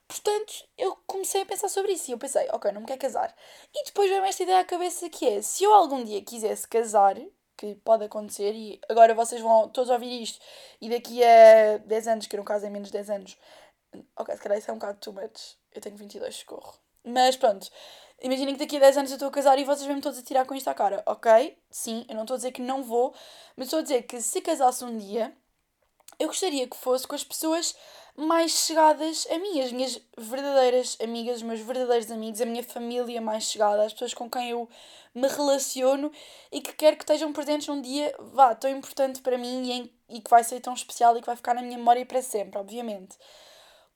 Portanto, 0.06 0.52
eu 0.76 0.98
comecei 1.06 1.42
a 1.42 1.46
pensar 1.46 1.68
sobre 1.68 1.92
isso 1.92 2.10
e 2.10 2.12
eu 2.12 2.18
pensei, 2.18 2.46
ok, 2.52 2.72
não 2.72 2.80
me 2.80 2.86
quero 2.86 3.00
casar. 3.00 3.34
E 3.72 3.84
depois 3.84 4.10
veio 4.10 4.24
esta 4.24 4.42
ideia 4.42 4.58
à 4.60 4.64
cabeça 4.64 5.08
que 5.08 5.26
é, 5.26 5.40
se 5.40 5.64
eu 5.64 5.72
algum 5.72 6.04
dia 6.04 6.20
quisesse 6.20 6.66
casar, 6.68 7.16
que 7.60 7.74
pode 7.84 8.04
acontecer, 8.04 8.54
e 8.54 8.80
agora 8.88 9.14
vocês 9.14 9.42
vão 9.42 9.68
todos 9.68 9.90
ouvir 9.90 10.22
isto, 10.22 10.40
e 10.80 10.88
daqui 10.88 11.22
a 11.22 11.76
10 11.76 12.08
anos, 12.08 12.26
que 12.26 12.34
não 12.34 12.42
caso 12.42 12.64
em 12.64 12.70
menos 12.70 12.88
de 12.88 12.94
10 12.94 13.10
anos, 13.10 13.36
ok, 14.16 14.34
se 14.34 14.40
calhar 14.40 14.58
isso 14.58 14.70
é 14.70 14.72
um 14.72 14.78
bocado 14.78 14.98
too 14.98 15.12
much, 15.12 15.58
eu 15.70 15.82
tenho 15.82 15.94
22, 15.94 16.34
socorro. 16.34 16.78
Mas 17.04 17.36
pronto, 17.36 17.68
imaginem 18.22 18.54
que 18.54 18.60
daqui 18.60 18.78
a 18.78 18.80
10 18.80 18.96
anos 18.96 19.10
eu 19.10 19.16
estou 19.16 19.28
a 19.28 19.30
casar 19.30 19.58
e 19.58 19.64
vocês 19.64 19.86
vêm-me 19.86 20.00
todos 20.00 20.18
a 20.18 20.22
tirar 20.22 20.46
com 20.46 20.54
isto 20.54 20.68
à 20.68 20.74
cara, 20.74 21.02
ok? 21.04 21.58
Sim, 21.70 22.06
eu 22.08 22.14
não 22.14 22.22
estou 22.22 22.34
a 22.34 22.38
dizer 22.38 22.52
que 22.52 22.62
não 22.62 22.82
vou, 22.82 23.14
mas 23.54 23.66
estou 23.66 23.80
a 23.80 23.82
dizer 23.82 24.04
que 24.04 24.22
se 24.22 24.40
casasse 24.40 24.82
um 24.82 24.96
dia, 24.96 25.36
eu 26.18 26.28
gostaria 26.28 26.66
que 26.66 26.78
fosse 26.78 27.06
com 27.06 27.14
as 27.14 27.24
pessoas 27.24 27.76
mais 28.20 28.52
chegadas 28.52 29.26
a 29.30 29.38
mim, 29.38 29.60
as 29.60 29.72
minhas 29.72 30.00
verdadeiras 30.16 30.96
amigas, 31.02 31.36
os 31.36 31.42
meus 31.42 31.60
verdadeiros 31.60 32.10
amigos, 32.10 32.40
a 32.40 32.46
minha 32.46 32.62
família 32.62 33.20
mais 33.20 33.44
chegada, 33.44 33.84
as 33.84 33.92
pessoas 33.92 34.14
com 34.14 34.30
quem 34.30 34.50
eu 34.50 34.68
me 35.14 35.26
relaciono 35.26 36.12
e 36.52 36.60
que 36.60 36.72
quero 36.74 36.96
que 36.96 37.02
estejam 37.02 37.32
presentes 37.32 37.66
num 37.66 37.80
dia, 37.80 38.14
vá, 38.18 38.54
tão 38.54 38.70
importante 38.70 39.20
para 39.20 39.38
mim 39.38 39.64
e, 39.64 39.72
em, 39.72 39.92
e 40.08 40.20
que 40.20 40.30
vai 40.30 40.44
ser 40.44 40.60
tão 40.60 40.74
especial 40.74 41.16
e 41.16 41.20
que 41.20 41.26
vai 41.26 41.36
ficar 41.36 41.54
na 41.54 41.62
minha 41.62 41.78
memória 41.78 42.04
para 42.04 42.22
sempre, 42.22 42.58
obviamente. 42.58 43.16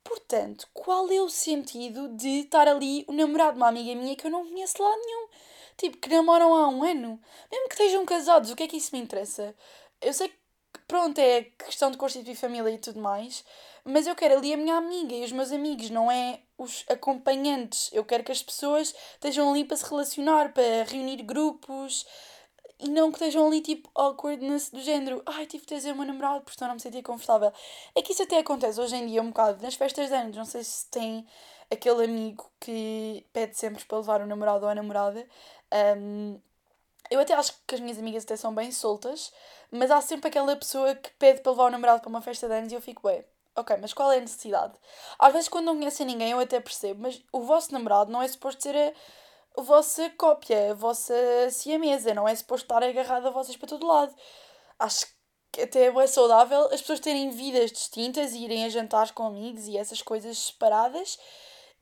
Portanto, 0.03 0.69
qual 0.75 1.11
é 1.11 1.21
o 1.21 1.31
sentido 1.31 2.09
de 2.09 2.41
estar 2.41 2.69
ali 2.69 3.05
o 3.09 3.13
namorado 3.13 3.53
de 3.53 3.57
uma 3.59 3.69
amiga 3.69 3.95
minha 3.95 4.15
que 4.15 4.27
eu 4.27 4.31
não 4.31 4.45
conheço 4.47 4.83
lá 4.83 4.95
nenhum? 4.97 5.29
Tipo, 5.77 5.97
que 5.97 6.09
namoram 6.09 6.55
há 6.55 6.69
um 6.69 6.85
ano. 6.85 7.21
Mesmo 7.51 7.69
que 7.69 7.75
estejam 7.75 8.05
casados, 8.05 8.51
o 8.51 8.57
que 8.57 8.65
é 8.65 8.69
que 8.69 8.77
isso 8.77 8.95
me 8.95 9.01
interessa? 9.01 9.55
Eu 10.01 10.13
sei 10.13 10.29
que, 10.29 10.37
pronto, 10.87 11.19
é 11.19 11.43
questão 11.43 11.91
de 11.91 11.97
constituir 11.97 12.35
família 12.35 12.71
e 12.71 12.79
tudo 12.79 13.01
mais, 13.01 13.45
mas 13.85 14.07
eu 14.07 14.15
quero 14.15 14.39
ali 14.39 14.53
a 14.53 14.57
minha 14.57 14.77
amiga 14.77 15.15
e 15.15 15.25
os 15.25 15.33
meus 15.33 15.53
amigos, 15.53 15.91
não 15.91 16.11
é 16.11 16.41
os 16.57 16.85
acompanhantes. 16.89 17.91
Eu 17.93 18.05
quero 18.05 18.25
que 18.25 18.33
as 18.33 18.43
pessoas 18.43 18.95
estejam 19.15 19.51
ali 19.51 19.65
para 19.65 19.77
se 19.77 19.89
relacionar, 19.89 20.53
para 20.53 20.85
reunir 20.85 21.23
grupos 21.23 22.07
e 22.79 22.89
não 22.89 23.11
que 23.11 23.19
estejam 23.19 23.47
ali 23.47 23.61
tipo 23.61 23.91
awkwardness 23.95 24.71
do 24.71 24.81
género. 24.81 25.23
Ai, 25.27 25.47
tive 25.47 25.63
de 25.63 25.69
trazer 25.69 25.93
uma 25.93 26.05
namorada 26.05 26.41
porque 26.41 26.59
senão 26.59 26.69
não 26.69 26.75
me 26.77 26.81
sentia 26.81 27.03
confortável. 27.03 27.53
É 27.95 28.03
que 28.03 28.13
isso 28.13 28.23
até 28.23 28.39
acontece 28.39 28.81
hoje 28.81 28.97
em 28.97 29.07
dia 29.07 29.23
um 29.23 29.29
bocado 29.29 29.63
nas 29.63 29.75
festas 29.75 30.09
de 30.09 30.15
anos. 30.15 30.37
Não 30.37 30.45
sei 30.45 30.65
se 30.65 30.89
tem 30.91 31.27
aquele 31.71 32.05
amigo 32.05 32.51
que 32.61 33.27
pede 33.33 33.57
sempre 33.57 33.85
para 33.85 33.99
levar 33.99 34.21
o 34.21 34.27
namorado 34.27 34.65
ou 34.65 34.71
a 34.71 34.75
namorada. 34.75 35.27
Um, 35.97 36.41
eu 37.11 37.21
até 37.21 37.35
acho 37.35 37.55
que 37.67 37.75
as 37.75 37.81
minhas 37.81 37.99
amigas 37.99 38.25
até 38.25 38.37
são 38.37 38.55
bem 38.55 38.73
soltas, 38.73 39.33
mas 39.71 39.91
há 39.91 40.01
sempre 40.01 40.29
aquela 40.29 40.57
pessoa 40.57 40.95
que 40.95 41.11
pede 41.19 41.41
para 41.41 41.53
levar 41.53 41.65
o 41.65 41.71
namorado 41.71 42.01
para 42.01 42.09
uma 42.09 42.23
festa 42.23 42.49
de 42.49 42.55
anos 42.55 42.73
e 42.73 42.75
eu 42.75 42.81
fico, 42.81 43.07
bem, 43.07 43.25
ok, 43.57 43.77
mas 43.81 43.93
qual 43.93 44.11
é 44.13 44.19
a 44.19 44.21
necessidade? 44.21 44.75
Às 45.19 45.33
vezes 45.33 45.49
quando 45.49 45.67
não 45.67 45.77
conhecem 45.77 46.07
ninguém 46.07 46.31
eu 46.31 46.41
até 46.41 46.61
percebo, 46.61 47.03
mas 47.03 47.23
o 47.33 47.41
vosso 47.41 47.73
namorado 47.73 48.11
não 48.11 48.23
é 48.23 48.29
suposto 48.29 48.63
ser 48.63 48.77
a, 48.77 49.61
a 49.61 49.63
vossa 49.63 50.11
cópia, 50.11 50.73
a 50.73 50.75
vossa 50.75 51.15
siamesa, 51.51 52.15
não 52.15 52.29
é 52.29 52.35
suposto 52.35 52.65
estar 52.65 52.83
agarrado 52.83 53.29
a 53.29 53.31
vocês 53.31 53.57
para 53.57 53.69
todo 53.69 53.87
lado. 53.87 54.15
Acho 54.79 55.07
que 55.53 55.63
até 55.63 55.87
é 55.87 56.07
saudável 56.07 56.67
as 56.73 56.81
pessoas 56.81 57.01
terem 57.01 57.31
vidas 57.31 57.71
distintas 57.71 58.33
e 58.33 58.45
irem 58.45 58.65
a 58.65 58.69
jantares 58.69 59.13
com 59.13 59.25
amigos 59.25 59.69
e 59.69 59.79
essas 59.79 60.03
coisas 60.03 60.37
separadas 60.37 61.19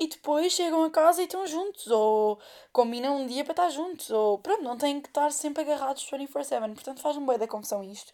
e 0.02 0.08
depois 0.08 0.52
chegam 0.52 0.82
a 0.82 0.90
casa 0.90 1.22
e 1.22 1.26
estão 1.26 1.46
juntos, 1.46 1.86
ou 1.86 2.36
combinam 2.72 3.18
um 3.18 3.26
dia 3.26 3.44
para 3.44 3.52
estar 3.52 3.68
juntos, 3.70 4.10
ou 4.10 4.36
pronto, 4.36 4.60
não 4.64 4.76
têm 4.76 5.00
que 5.00 5.08
estar 5.08 5.30
sempre 5.30 5.62
agarrados 5.62 6.04
24-7. 6.10 6.74
Portanto, 6.74 7.00
faz-me 7.00 7.24
bem 7.24 7.38
da 7.38 7.46
confusão 7.46 7.84
isto. 7.84 8.12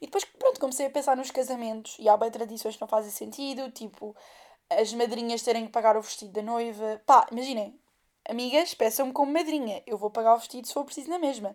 E 0.00 0.06
depois, 0.06 0.24
pronto, 0.24 0.58
comecei 0.58 0.86
a 0.86 0.90
pensar 0.90 1.16
nos 1.16 1.30
casamentos 1.30 1.96
e 2.00 2.08
há 2.08 2.16
bem 2.16 2.28
tradições 2.28 2.74
que 2.74 2.80
não 2.80 2.88
fazem 2.88 3.12
sentido, 3.12 3.70
tipo 3.70 4.16
as 4.68 4.92
madrinhas 4.92 5.42
terem 5.42 5.66
que 5.66 5.72
pagar 5.72 5.96
o 5.96 6.02
vestido 6.02 6.32
da 6.32 6.42
noiva. 6.42 7.00
Pá, 7.06 7.24
imaginem, 7.30 7.78
amigas, 8.28 8.74
peçam-me 8.74 9.12
como 9.12 9.32
madrinha, 9.32 9.80
eu 9.86 9.96
vou 9.96 10.10
pagar 10.10 10.34
o 10.34 10.38
vestido 10.38 10.66
se 10.66 10.74
for 10.74 10.84
preciso 10.84 11.08
na 11.08 11.20
mesma. 11.20 11.54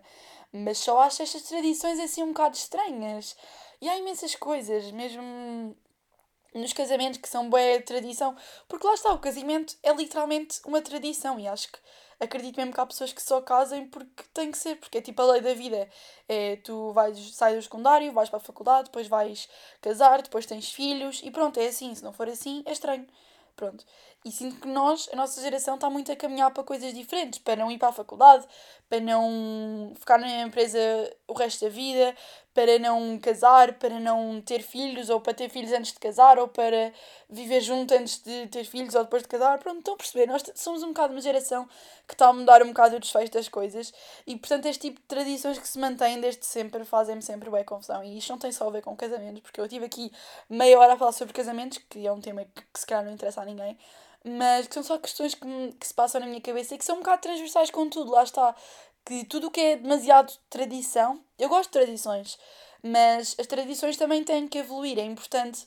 Mas 0.50 0.78
só 0.78 0.98
acho 1.00 1.22
estas 1.22 1.42
tradições 1.42 2.00
assim 2.00 2.22
um 2.22 2.28
bocado 2.28 2.56
estranhas. 2.56 3.36
E 3.82 3.88
há 3.88 3.98
imensas 3.98 4.34
coisas, 4.34 4.90
mesmo 4.92 5.76
nos 6.54 6.72
casamentos 6.72 7.18
que 7.18 7.28
são 7.28 7.50
boa 7.50 7.80
tradição, 7.84 8.36
porque 8.68 8.86
lá 8.86 8.94
está, 8.94 9.12
o 9.12 9.18
casamento 9.18 9.76
é 9.82 9.92
literalmente 9.92 10.60
uma 10.64 10.80
tradição 10.80 11.38
e 11.38 11.48
acho 11.48 11.72
que 11.72 11.78
acredito 12.20 12.56
mesmo 12.56 12.72
que 12.72 12.80
há 12.80 12.86
pessoas 12.86 13.12
que 13.12 13.22
só 13.22 13.40
casem 13.40 13.86
porque 13.88 14.24
tem 14.32 14.50
que 14.50 14.58
ser, 14.58 14.76
porque 14.76 14.98
é 14.98 15.00
tipo 15.00 15.20
a 15.22 15.32
lei 15.32 15.40
da 15.40 15.54
vida. 15.54 15.88
É, 16.28 16.56
tu 16.56 16.92
vais, 16.92 17.18
sai 17.34 17.56
do 17.56 17.62
secundário, 17.62 18.12
vais 18.12 18.28
para 18.30 18.38
a 18.38 18.40
faculdade, 18.40 18.84
depois 18.84 19.08
vais 19.08 19.48
casar, 19.80 20.22
depois 20.22 20.46
tens 20.46 20.72
filhos 20.72 21.20
e 21.22 21.30
pronto, 21.30 21.58
é 21.58 21.66
assim. 21.66 21.94
Se 21.94 22.02
não 22.04 22.12
for 22.12 22.28
assim, 22.28 22.62
é 22.66 22.72
estranho. 22.72 23.06
Pronto. 23.56 23.84
E 24.26 24.32
sinto 24.32 24.58
que 24.58 24.66
nós, 24.66 25.06
a 25.12 25.16
nossa 25.16 25.38
geração, 25.42 25.74
está 25.74 25.90
muito 25.90 26.10
a 26.10 26.16
caminhar 26.16 26.50
para 26.50 26.64
coisas 26.64 26.94
diferentes, 26.94 27.38
para 27.40 27.56
não 27.56 27.70
ir 27.70 27.76
para 27.76 27.88
a 27.88 27.92
faculdade, 27.92 28.46
para 28.88 28.98
não 28.98 29.92
ficar 30.00 30.18
na 30.18 30.40
empresa 30.40 30.78
o 31.28 31.34
resto 31.34 31.66
da 31.66 31.70
vida, 31.70 32.16
para 32.54 32.78
não 32.78 33.18
casar, 33.18 33.74
para 33.74 34.00
não 34.00 34.40
ter 34.40 34.62
filhos, 34.62 35.10
ou 35.10 35.20
para 35.20 35.34
ter 35.34 35.50
filhos 35.50 35.72
antes 35.72 35.92
de 35.92 35.98
casar, 35.98 36.38
ou 36.38 36.48
para 36.48 36.90
viver 37.28 37.60
junto 37.60 37.92
antes 37.92 38.22
de 38.22 38.46
ter 38.46 38.64
filhos 38.64 38.94
ou 38.94 39.04
depois 39.04 39.22
de 39.22 39.28
casar. 39.28 39.58
Pronto, 39.58 39.80
estão 39.80 39.92
a 39.92 39.96
perceber? 39.98 40.26
Nós 40.26 40.42
somos 40.54 40.82
um 40.82 40.88
bocado 40.88 41.12
uma 41.12 41.20
geração 41.20 41.68
que 42.08 42.14
está 42.14 42.28
a 42.28 42.32
mudar 42.32 42.62
um 42.62 42.68
bocado 42.68 42.96
o 42.96 43.00
desfecho 43.00 43.30
das 43.30 43.48
coisas 43.48 43.92
e, 44.26 44.36
portanto, 44.36 44.64
este 44.64 44.88
tipo 44.88 45.00
de 45.02 45.06
tradições 45.06 45.58
que 45.58 45.68
se 45.68 45.78
mantêm 45.78 46.18
desde 46.18 46.46
sempre 46.46 46.82
fazem-me 46.86 47.20
sempre 47.20 47.50
bem 47.50 47.62
confusão. 47.62 48.02
E 48.02 48.16
isto 48.16 48.30
não 48.30 48.38
tem 48.38 48.50
só 48.52 48.68
a 48.68 48.70
ver 48.70 48.80
com 48.80 48.96
casamentos, 48.96 49.42
porque 49.42 49.60
eu 49.60 49.68
tive 49.68 49.84
aqui 49.84 50.10
meia 50.48 50.78
hora 50.78 50.94
a 50.94 50.96
falar 50.96 51.12
sobre 51.12 51.34
casamentos, 51.34 51.76
que 51.90 52.06
é 52.06 52.10
um 52.12 52.22
tema 52.22 52.46
que, 52.46 52.62
que 52.72 52.80
se 52.80 52.86
calhar 52.86 53.04
não 53.04 53.12
interessa 53.12 53.42
a 53.42 53.44
ninguém 53.44 53.76
mas 54.24 54.66
que 54.66 54.74
são 54.74 54.82
só 54.82 54.98
questões 54.98 55.34
que, 55.34 55.72
que 55.78 55.86
se 55.86 55.94
passam 55.94 56.20
na 56.20 56.26
minha 56.26 56.40
cabeça 56.40 56.74
e 56.74 56.78
que 56.78 56.84
são 56.84 56.96
um 56.96 57.00
bocado 57.00 57.22
transversais 57.22 57.70
com 57.70 57.88
tudo, 57.88 58.12
lá 58.12 58.22
está 58.22 58.54
que 59.04 59.24
tudo 59.26 59.48
o 59.48 59.50
que 59.50 59.60
é 59.60 59.76
demasiado 59.76 60.32
tradição, 60.48 61.22
eu 61.38 61.48
gosto 61.48 61.70
de 61.70 61.78
tradições, 61.78 62.38
mas 62.82 63.36
as 63.38 63.46
tradições 63.46 63.96
também 63.96 64.24
têm 64.24 64.48
que 64.48 64.58
evoluir. 64.58 64.98
É 64.98 65.04
importante 65.04 65.66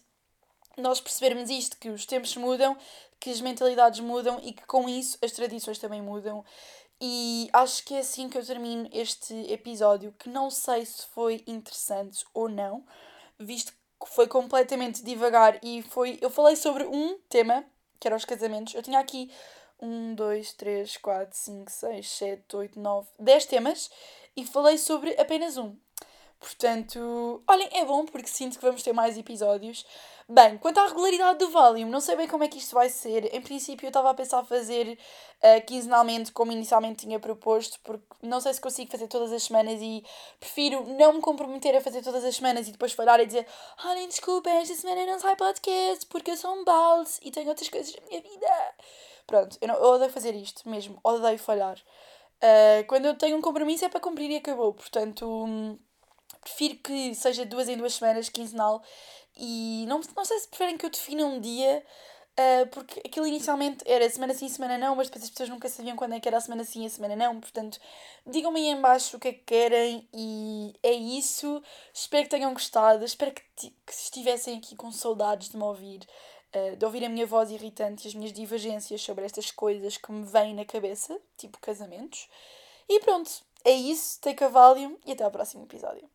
nós 0.78 1.00
percebermos 1.00 1.50
isto, 1.50 1.78
que 1.78 1.90
os 1.90 2.06
tempos 2.06 2.36
mudam, 2.36 2.76
que 3.20 3.30
as 3.30 3.42
mentalidades 3.42 4.00
mudam 4.00 4.40
e 4.44 4.54
que 4.54 4.66
com 4.66 4.88
isso 4.88 5.18
as 5.24 5.32
tradições 5.32 5.78
também 5.78 6.02
mudam. 6.02 6.44
E 7.00 7.48
acho 7.54 7.86
que 7.86 7.94
é 7.94 8.00
assim 8.00 8.28
que 8.28 8.38
eu 8.38 8.46
termino 8.46 8.90
este 8.92 9.34
episódio, 9.52 10.14
que 10.18 10.30
não 10.30 10.50
sei 10.50 10.84
se 10.86 11.06
foi 11.08 11.44
interessante 11.46 12.26
ou 12.34 12.50
não, 12.50 12.84
visto 13.38 13.72
que 13.72 14.10
foi 14.10 14.28
completamente 14.28 15.04
devagar 15.04 15.60
e 15.64 15.84
foi. 15.84 16.18
Eu 16.22 16.30
falei 16.30 16.56
sobre 16.56 16.86
um 16.86 17.20
tema, 17.30 17.64
que 18.00 18.08
era 18.08 18.16
os 18.16 18.26
casamentos. 18.26 18.74
Eu 18.74 18.84
tinha 18.84 19.00
aqui 19.00 19.32
1, 19.82 20.16
2, 20.16 20.54
3, 20.54 20.98
4, 20.98 21.38
5, 21.38 21.72
6, 21.72 22.10
7, 22.10 22.56
8, 22.56 22.80
9, 22.80 23.08
10 23.20 23.46
temas 23.46 23.90
e 24.36 24.46
falei 24.46 24.78
sobre 24.78 25.20
apenas 25.20 25.58
um. 25.58 25.76
Portanto, 26.40 27.42
olhem, 27.48 27.68
é 27.74 27.84
bom 27.84 28.06
porque 28.06 28.28
sinto 28.28 28.60
que 28.60 28.66
vamos 28.66 28.84
ter 28.84 28.94
mais 28.94 29.18
episódios. 29.18 29.86
Bem, 30.30 30.58
quanto 30.58 30.78
à 30.80 30.88
regularidade 30.88 31.40
do 31.40 31.50
volume, 31.50 31.86
não 31.86 32.02
sei 32.02 32.16
bem 32.16 32.28
como 32.28 32.44
é 32.44 32.48
que 32.48 32.58
isto 32.58 32.76
vai 32.76 32.90
ser. 32.90 33.34
Em 33.34 33.42
princípio, 33.42 33.86
eu 33.86 33.90
estava 33.90 34.10
a 34.10 34.14
pensar 34.14 34.44
fazer 34.44 35.00
uh, 35.38 35.66
quinzenalmente, 35.66 36.32
como 36.32 36.52
inicialmente 36.52 37.06
tinha 37.06 37.20
proposto, 37.20 37.80
porque 37.84 38.06
não 38.22 38.40
sei 38.40 38.54
se 38.54 38.62
consigo 38.62 38.92
fazer 38.92 39.08
todas 39.08 39.32
as 39.32 39.44
semanas 39.44 39.82
e 39.82 40.04
prefiro 40.40 40.84
não 40.98 41.14
me 41.14 41.22
comprometer 41.22 41.76
a 41.76 41.82
fazer 41.82 42.04
todas 42.04 42.24
as 42.24 42.36
semanas 42.36 42.68
e 42.68 42.72
depois 42.72 42.92
falhar 42.92 43.20
e 43.20 43.26
dizer: 43.26 43.48
Olhem, 43.86 44.08
desculpem, 44.08 44.58
esta 44.58 44.76
semana 44.76 45.06
não 45.06 45.20
sai 45.20 45.36
podcast 45.36 46.06
porque 46.08 46.32
eu 46.32 46.38
sou 46.38 46.54
um 46.54 46.64
balde 46.64 47.12
e 47.24 47.32
tenho 47.32 47.48
outras 47.48 47.70
coisas 47.70 47.96
na 47.96 48.02
minha 48.08 48.22
vida. 48.22 48.48
Pronto, 49.26 49.58
eu, 49.62 49.68
não, 49.68 49.76
eu 49.76 49.92
odeio 49.94 50.12
fazer 50.12 50.36
isto 50.36 50.70
mesmo, 50.70 51.00
odeio 51.04 51.40
falhar. 51.40 51.78
Uh, 52.38 52.86
quando 52.88 53.06
eu 53.06 53.16
tenho 53.16 53.38
um 53.38 53.42
compromisso 53.42 53.86
é 53.86 53.90
para 53.90 54.00
cumprir 54.00 54.30
e 54.30 54.36
acabou. 54.36 54.74
Portanto, 54.74 55.26
hum, 55.26 55.78
prefiro 56.48 56.76
que 56.78 57.16
seja 57.16 57.46
duas 57.46 57.70
em 57.70 57.78
duas 57.78 57.94
semanas, 57.94 58.30
quinzenal. 58.30 58.82
E 59.36 59.86
não, 59.88 60.02
não 60.16 60.26
sei 60.26 60.40
se 60.40 60.48
preferem 60.48 60.78
que 60.78 60.86
eu 60.86 60.90
defina 60.90 61.26
um 61.26 61.40
dia 61.40 61.84
Uh, 62.40 62.68
porque 62.68 63.00
aquilo 63.04 63.26
inicialmente 63.26 63.84
era 63.88 64.08
semana 64.08 64.32
sim, 64.32 64.48
semana 64.48 64.78
não, 64.78 64.96
mas 64.96 65.08
depois 65.08 65.24
as 65.24 65.30
pessoas 65.32 65.50
nunca 65.50 65.68
sabiam 65.68 65.96
quando 65.96 66.14
é 66.14 66.20
que 66.20 66.28
era 66.28 66.38
a 66.38 66.42
semana 66.42 66.64
sim 66.64 66.84
e 66.84 66.86
a 66.86 66.90
semana 66.90 67.16
não. 67.16 67.40
Portanto, 67.40 67.80
digam-me 68.28 68.60
aí 68.60 68.68
em 68.68 68.80
baixo 68.80 69.18
o 69.18 69.20
que 69.20 69.30
é 69.30 69.34
que 69.34 69.40
querem 69.40 70.08
e 70.14 70.76
é 70.84 70.92
isso. 70.92 71.64
Espero 71.92 72.26
que 72.26 72.30
tenham 72.30 72.54
gostado. 72.54 73.04
Espero 73.04 73.32
que, 73.34 73.42
que 73.60 73.92
estivessem 73.92 74.60
aqui 74.60 74.76
com 74.76 74.92
saudades 74.92 75.50
de 75.50 75.58
me 75.58 75.64
ouvir, 75.64 76.08
uh, 76.56 76.76
de 76.76 76.86
ouvir 76.86 77.04
a 77.06 77.10
minha 77.10 77.26
voz 77.26 77.50
irritante 77.50 78.06
e 78.06 78.08
as 78.08 78.14
minhas 78.14 78.32
divergências 78.32 79.02
sobre 79.02 79.26
estas 79.26 79.50
coisas 79.50 79.98
que 79.98 80.12
me 80.12 80.24
vêm 80.24 80.54
na 80.54 80.64
cabeça, 80.64 81.20
tipo 81.38 81.58
casamentos. 81.60 82.30
E 82.88 83.00
pronto, 83.00 83.32
é 83.66 83.72
isso. 83.72 84.22
Take 84.22 84.44
a 84.44 84.52
e 85.08 85.12
até 85.12 85.24
ao 85.24 85.32
próximo 85.32 85.64
episódio. 85.64 86.08